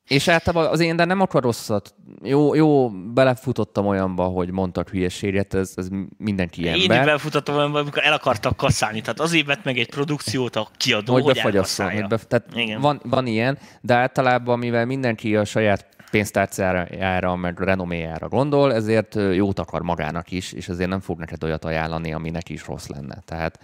[0.07, 1.93] És általában az én, de nem akar rosszat.
[2.23, 5.87] Jó, jó, belefutottam olyanba, hogy mondtak hülyeséget, ez, ez
[6.17, 7.05] mindenki Én is ember.
[7.05, 9.01] befutottam olyanba, amikor el akartak kaszálni.
[9.01, 11.85] Tehát azért vett meg egy produkciót a kiadó, hogy hogy befagyasszon.
[11.85, 12.27] Hogy elkasszálja.
[12.29, 12.81] be, tehát Igen.
[12.81, 19.59] van, van ilyen, de általában, mivel mindenki a saját pénztárcájára, meg renoméjára gondol, ezért jót
[19.59, 23.21] akar magának is, és ezért nem fog neked olyat ajánlani, ami neki is rossz lenne.
[23.25, 23.59] Tehát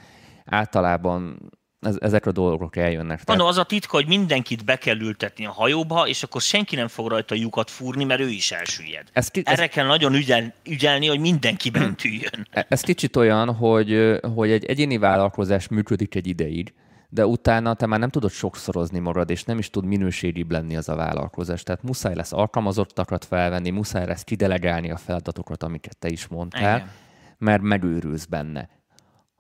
[0.46, 1.38] általában
[1.82, 3.08] ez, ezek a dolgok eljönnek.
[3.08, 6.76] Tehát, Mondom, az a titka, hogy mindenkit be kell ültetni a hajóba, és akkor senki
[6.76, 9.08] nem fog rajta lyukat fúrni, mert ő is elsüllyed.
[9.14, 12.48] ez, ki, ez, Erre kell nagyon ügyel, ügyelni, hogy mindenki bent üljön.
[12.68, 16.74] ez kicsit olyan, hogy, hogy egy egyéni vállalkozás működik egy ideig,
[17.10, 20.90] de utána te már nem tudod sokszorozni magad, és nem is tud minőségibb lenni az
[20.90, 21.64] a vállalkozás.
[21.64, 26.90] Tehát muszáj lesz alkalmazottakat felvenni, muszáj lesz kidelegálni a feladatokat, amiket te is mondtál, Igen.
[27.38, 28.70] mert megőrülsz benne.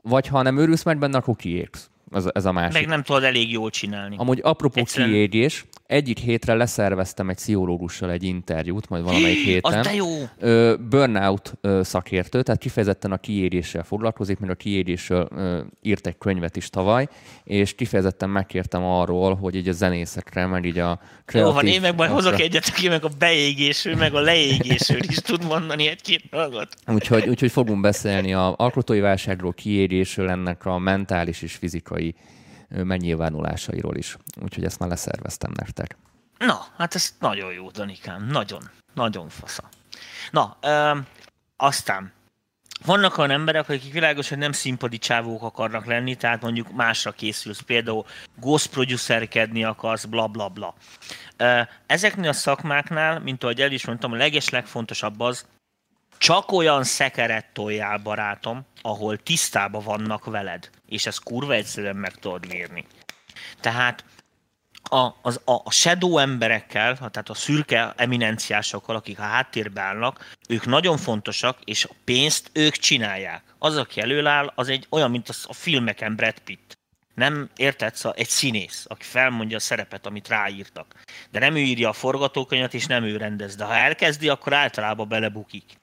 [0.01, 1.89] Vagy ha nem őrülsz meg benne, akkor kiégsz.
[2.11, 2.73] Ez, ez a másik.
[2.73, 4.15] Meg nem tudod elég jól csinálni.
[4.19, 9.79] Amúgy apropó Egyszerűen- kiégés, egyik hétre leszerveztem egy pszichológussal egy interjút, majd valamelyik héten.
[9.79, 10.07] Az de jó!
[10.89, 15.27] Burnout szakértő, tehát kifejezetten a kiéréssel foglalkozik, mert a kiérésről
[15.81, 17.07] írt egy könyvet is tavaly,
[17.43, 21.53] és kifejezetten megkértem arról, hogy így a zenészekre, meg így a Jó kreatív...
[21.53, 25.45] van, én meg majd hozok egyet, aki meg a beégésről, meg a leégésről is tud
[25.45, 26.67] mondani egy-két dolgot.
[26.87, 32.15] Úgyhogy, úgyhogy fogunk beszélni a alkotói válságról, kiérésről, ennek a mentális és fizikai
[32.71, 34.17] megnyilvánulásairól is.
[34.41, 35.97] Úgyhogy ezt már leszerveztem nektek.
[36.37, 38.27] Na, hát ez nagyon jó, Danikám.
[38.27, 38.61] Nagyon,
[38.93, 39.69] nagyon fasza.
[40.31, 41.05] Na, öm,
[41.57, 42.11] aztán
[42.85, 47.59] vannak olyan emberek, akik világos, hogy nem színpadi csávók akarnak lenni, tehát mondjuk másra készülsz,
[47.59, 48.05] például
[48.35, 50.73] ghost producerkedni akarsz, bla bla bla.
[51.85, 55.45] Ezeknél a szakmáknál, mint ahogy el is mondtam, a leges legfontosabb az,
[56.21, 62.47] csak olyan szekeret toljál, barátom, ahol tisztában vannak veled, és ezt kurva egyszerűen meg tudod
[62.47, 62.85] mérni.
[63.59, 64.03] Tehát
[64.83, 70.65] a, az, a, a shadow emberekkel, tehát a szürke eminenciásokkal, akik a háttérbe állnak, ők
[70.65, 73.43] nagyon fontosak, és a pénzt ők csinálják.
[73.59, 76.77] Az, aki előáll, az egy olyan, mint a, a filmeken Brad Pitt.
[77.15, 77.95] Nem érted?
[77.95, 80.95] Szóval egy színész, aki felmondja a szerepet, amit ráírtak.
[81.31, 83.55] De nem ő írja a forgatókönyvet, és nem ő rendez.
[83.55, 85.79] De ha elkezdi, akkor általában belebukik.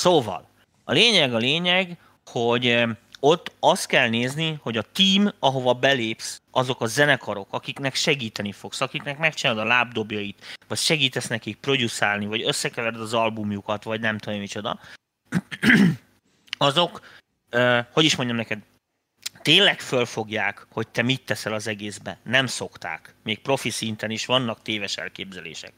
[0.00, 0.48] Szóval,
[0.84, 2.90] a lényeg a lényeg, hogy eh,
[3.20, 8.80] ott azt kell nézni, hogy a team, ahova belépsz, azok a zenekarok, akiknek segíteni fogsz,
[8.80, 14.38] akiknek megcsinálod a lábdobjait, vagy segítesz nekik producálni, vagy összekevered az albumjukat, vagy nem tudom
[14.38, 14.80] micsoda,
[16.58, 17.00] azok,
[17.50, 18.58] eh, hogy is mondjam neked,
[19.42, 22.18] tényleg fölfogják, hogy te mit teszel az egészbe.
[22.24, 23.14] Nem szokták.
[23.22, 25.72] Még profi szinten is vannak téves elképzelések.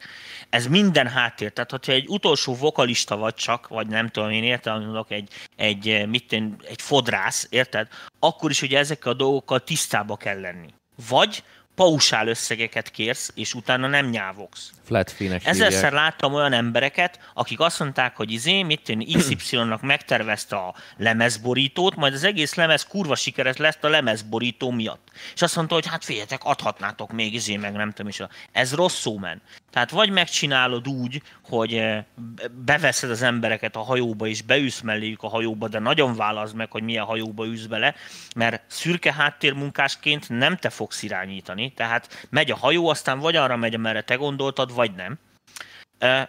[0.50, 1.52] Ez minden háttér.
[1.52, 5.88] Tehát, hogyha egy utolsó vokalista vagy csak, vagy nem tudom én értem, mondok, egy, egy,
[5.88, 7.88] eh, mit tenni, egy fodrász, érted?
[8.18, 10.68] Akkor is ugye ezekkel a dolgokkal tisztába kell lenni.
[11.08, 11.44] Vagy
[11.74, 14.70] pausál összegeket kérsz, és utána nem nyávogsz.
[14.84, 20.56] Flat fee-nek Ezerszer láttam olyan embereket, akik azt mondták, hogy izé, mit én XY-nak megtervezte
[20.56, 25.08] a lemezborítót, majd az egész lemez kurva sikeres lesz a lemezborító miatt.
[25.34, 28.20] És azt mondta, hogy hát figyeljetek, adhatnátok még izé, meg nem tudom is.
[28.52, 29.42] Ez rosszul men.
[29.70, 32.04] Tehát vagy megcsinálod úgy, hogy eh,
[32.64, 36.82] beveszed az embereket a hajóba, és beülsz melléjük a hajóba, de nagyon válaszd meg, hogy
[36.82, 37.94] milyen hajóba ülsz bele,
[38.36, 43.74] mert szürke háttérmunkásként nem te fogsz irányítani, tehát megy a hajó, aztán vagy arra megy,
[43.74, 45.18] amerre te gondoltad, vagy nem.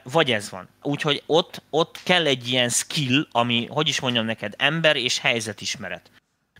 [0.03, 0.67] Vagy ez van.
[0.81, 6.11] Úgyhogy ott, ott kell egy ilyen skill, ami, hogy is mondjam neked, ember és helyzetismeret.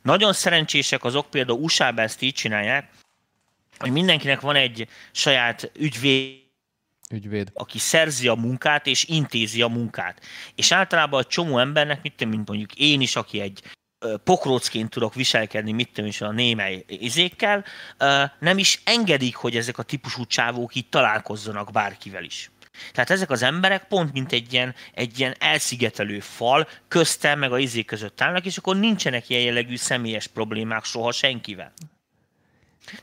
[0.01, 2.89] Nagyon szerencsések azok, például usa ezt így csinálják,
[3.78, 6.41] hogy mindenkinek van egy saját ügyvéd,
[7.09, 7.51] Ügyvéd.
[7.53, 10.21] aki szerzi a munkát és intézi a munkát.
[10.55, 13.63] És általában a csomó embernek, tudom, mint mondjuk én is, aki egy
[14.24, 17.66] pokrócként tudok viselkedni, mit tudom is a némely izékkel,
[18.39, 22.51] nem is engedik, hogy ezek a típusú csávók így találkozzanak bárkivel is.
[22.91, 27.60] Tehát ezek az emberek pont mint egy ilyen, egy ilyen elszigetelő fal köztem meg a
[27.60, 31.74] izé között állnak, és akkor nincsenek ilyen jellegű személyes problémák soha senkivel.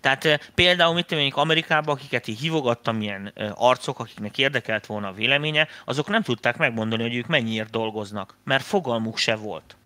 [0.00, 5.08] Tehát eh, például, mit tudom én, Amerikában, akiket így hívogattam, ilyen arcok, akiknek érdekelt volna
[5.08, 9.76] a véleménye, azok nem tudták megmondani, hogy ők mennyiért dolgoznak, mert fogalmuk se volt.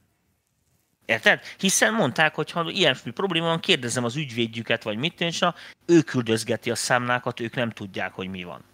[1.07, 1.41] Érted?
[1.59, 5.39] Hiszen mondták, hogy ha ilyen probléma van, kérdezem az ügyvédjüket, vagy mit tűncs,
[5.87, 8.65] ő küldözgeti a számlákat, ők nem tudják, hogy mi van.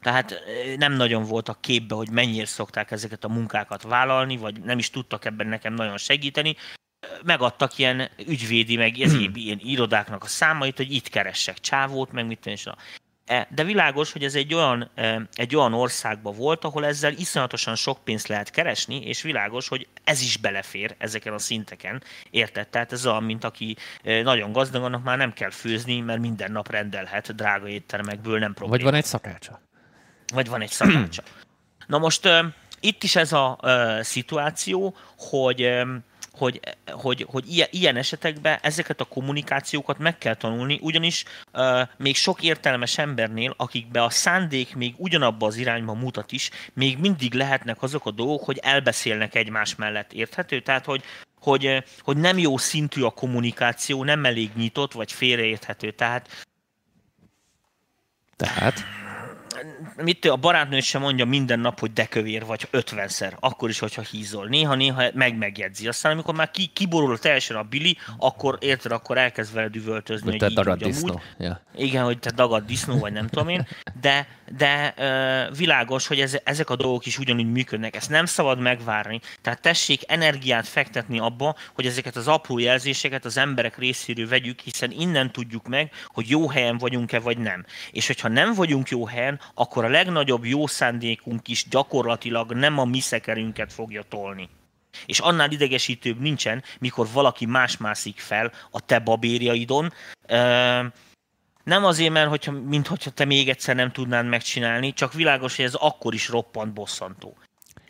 [0.00, 4.78] Tehát eh, nem nagyon voltak képbe, hogy mennyire szokták ezeket a munkákat vállalni, vagy nem
[4.78, 6.56] is tudtak ebben nekem nagyon segíteni.
[7.24, 8.96] Megadtak ilyen ügyvédi, meg
[9.34, 12.46] ilyen irodáknak a számait, hogy itt keressek csávót, meg mit.
[12.46, 12.76] E,
[13.48, 18.04] De világos, hogy ez egy olyan, e, egy olyan országban volt, ahol ezzel iszonyatosan sok
[18.04, 22.02] pénzt lehet keresni, és világos, hogy ez is belefér ezeken a szinteken.
[22.30, 22.68] Érted?
[22.68, 26.52] Tehát ez olyan, mint aki e, nagyon gazdag, annak már nem kell főzni, mert minden
[26.52, 29.60] nap rendelhet drága éttermekből, nem probléma Vagy van egy szakácsa.
[30.32, 31.22] vagy van egy szakácsa.
[31.86, 32.28] Na most
[32.80, 33.58] itt is ez a
[34.00, 35.80] szituáció, hogy
[36.40, 42.42] hogy, hogy, hogy ilyen, esetekben ezeket a kommunikációkat meg kell tanulni, ugyanis ö, még sok
[42.42, 48.06] értelmes embernél, akikbe a szándék még ugyanabba az irányba mutat is, még mindig lehetnek azok
[48.06, 50.12] a dolgok, hogy elbeszélnek egymás mellett.
[50.12, 50.60] Érthető?
[50.60, 51.02] Tehát, hogy,
[51.40, 55.90] hogy, hogy nem jó szintű a kommunikáció, nem elég nyitott, vagy félreérthető.
[55.90, 56.28] Tehát
[58.36, 58.84] Tehát
[59.96, 64.02] mit a barátnő sem mondja minden nap, hogy de kövér vagy ötvenszer, akkor is, hogyha
[64.02, 64.46] hízol.
[64.46, 65.88] Néha-néha meg megjegyzi.
[65.88, 70.40] Aztán, amikor már ki, kiborul teljesen a bili, akkor érted, akkor elkezd veled üvöltözni, hogy
[70.40, 71.20] hogy te dagad disznó.
[71.38, 71.60] Ja.
[71.76, 73.66] Igen, hogy te dagad disznó, vagy nem tudom én,
[74.00, 77.96] de, de ö, világos, hogy ez, ezek a dolgok is ugyanúgy működnek.
[77.96, 79.20] Ezt nem szabad megvárni.
[79.42, 84.90] Tehát tessék energiát fektetni abba, hogy ezeket az apró jelzéseket az emberek részéről vegyük, hiszen
[84.90, 87.64] innen tudjuk meg, hogy jó helyen vagyunk-e, vagy nem.
[87.90, 92.84] És hogyha nem vagyunk jó helyen, akkor a legnagyobb jó szándékunk is gyakorlatilag nem a
[92.84, 94.48] mi szekerünket fogja tolni.
[95.06, 99.92] És annál idegesítőbb nincsen, mikor valaki más mászik fel a te babérjaidon,
[100.26, 100.80] Ö,
[101.64, 105.64] nem azért, mert hogyha, mint hogyha te még egyszer nem tudnád megcsinálni, csak világos, hogy
[105.64, 107.36] ez akkor is roppant bosszantó.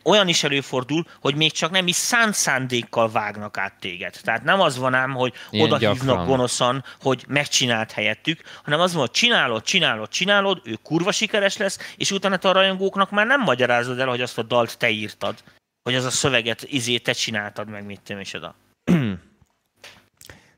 [0.04, 4.16] Olyan is előfordul, hogy még csak nem is szánt szándékkal vágnak át téged.
[4.22, 8.92] Tehát nem az van ám, hogy Ilyen oda hívnak gonoszan, hogy megcsinált helyettük, hanem az
[8.92, 13.26] van, hogy csinálod, csinálod, csinálod, ő kurva sikeres lesz, és utána te a rajongóknak már
[13.26, 15.42] nem magyarázod el, hogy azt a dalt te írtad,
[15.82, 18.54] hogy az a szöveget izé te csináltad meg, mit tudom is oda.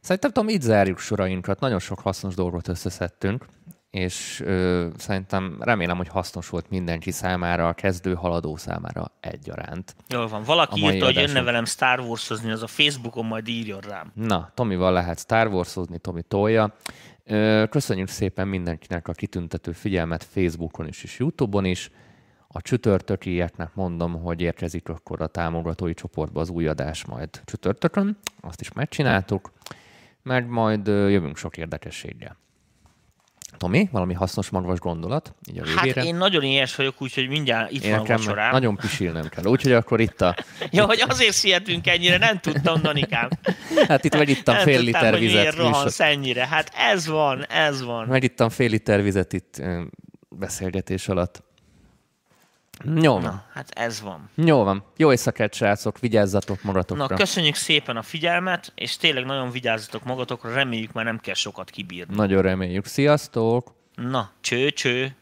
[0.03, 1.61] Szerintem tudom, itt zárjuk sorainkat.
[1.61, 3.47] Nagyon sok hasznos dolgot összeszedtünk,
[3.91, 9.97] és ö, szerintem remélem, hogy hasznos volt mindenki számára, a kezdő haladó számára egyaránt.
[10.09, 10.43] Jól van.
[10.43, 14.13] Valaki írta, hogy jönne velem Star Wars-ozni, az a Facebookon majd írjon rám.
[14.15, 16.75] Na, Tomival lehet Star Wars-ozni, Tomi tolja.
[17.25, 21.91] Ö, Köszönjük szépen mindenkinek a kitüntető figyelmet Facebookon is és YouTube-on is.
[22.49, 28.19] A csütörtökieknek mondom, hogy érkezik akkor a támogatói csoportba az új adás majd csütörtökön.
[28.41, 29.53] Azt is megcsináltuk.
[30.23, 32.41] Meg majd jövünk sok érdekességgel.
[33.57, 35.35] Tomi, valami hasznos magvas gondolat?
[35.51, 36.01] Így a végére?
[36.01, 38.51] Hát én nagyon ilyes vagyok, úgyhogy mindjárt itt Én van a vacsorám.
[38.51, 39.45] nagyon pisilnem kell.
[39.45, 40.37] Úgyhogy akkor itt a...
[40.71, 43.29] Ja, hogy azért sietünk ennyire, nem tudtam, Danikám.
[43.89, 45.55] Hát itt megittam Nem fél tudtam, liter hogy miért vizet.
[45.55, 46.47] rohansz ennyire.
[46.47, 48.07] Hát ez van, ez van.
[48.07, 49.63] Megittam fél liter vizet itt
[50.29, 51.43] beszélgetés alatt.
[52.85, 53.23] Jó van.
[53.23, 54.31] Na, hát ez van.
[54.35, 54.85] Jó van.
[54.97, 55.99] Jó éjszakát, srácok.
[55.99, 57.07] Vigyázzatok magatokra.
[57.09, 61.71] Na, köszönjük szépen a figyelmet, és tényleg nagyon vigyázzatok magatokra, reméljük már nem kell sokat
[61.71, 62.15] kibírni.
[62.15, 62.87] Nagyon reméljük.
[62.87, 63.75] Sziasztok!
[63.95, 65.17] Na, cső, cső.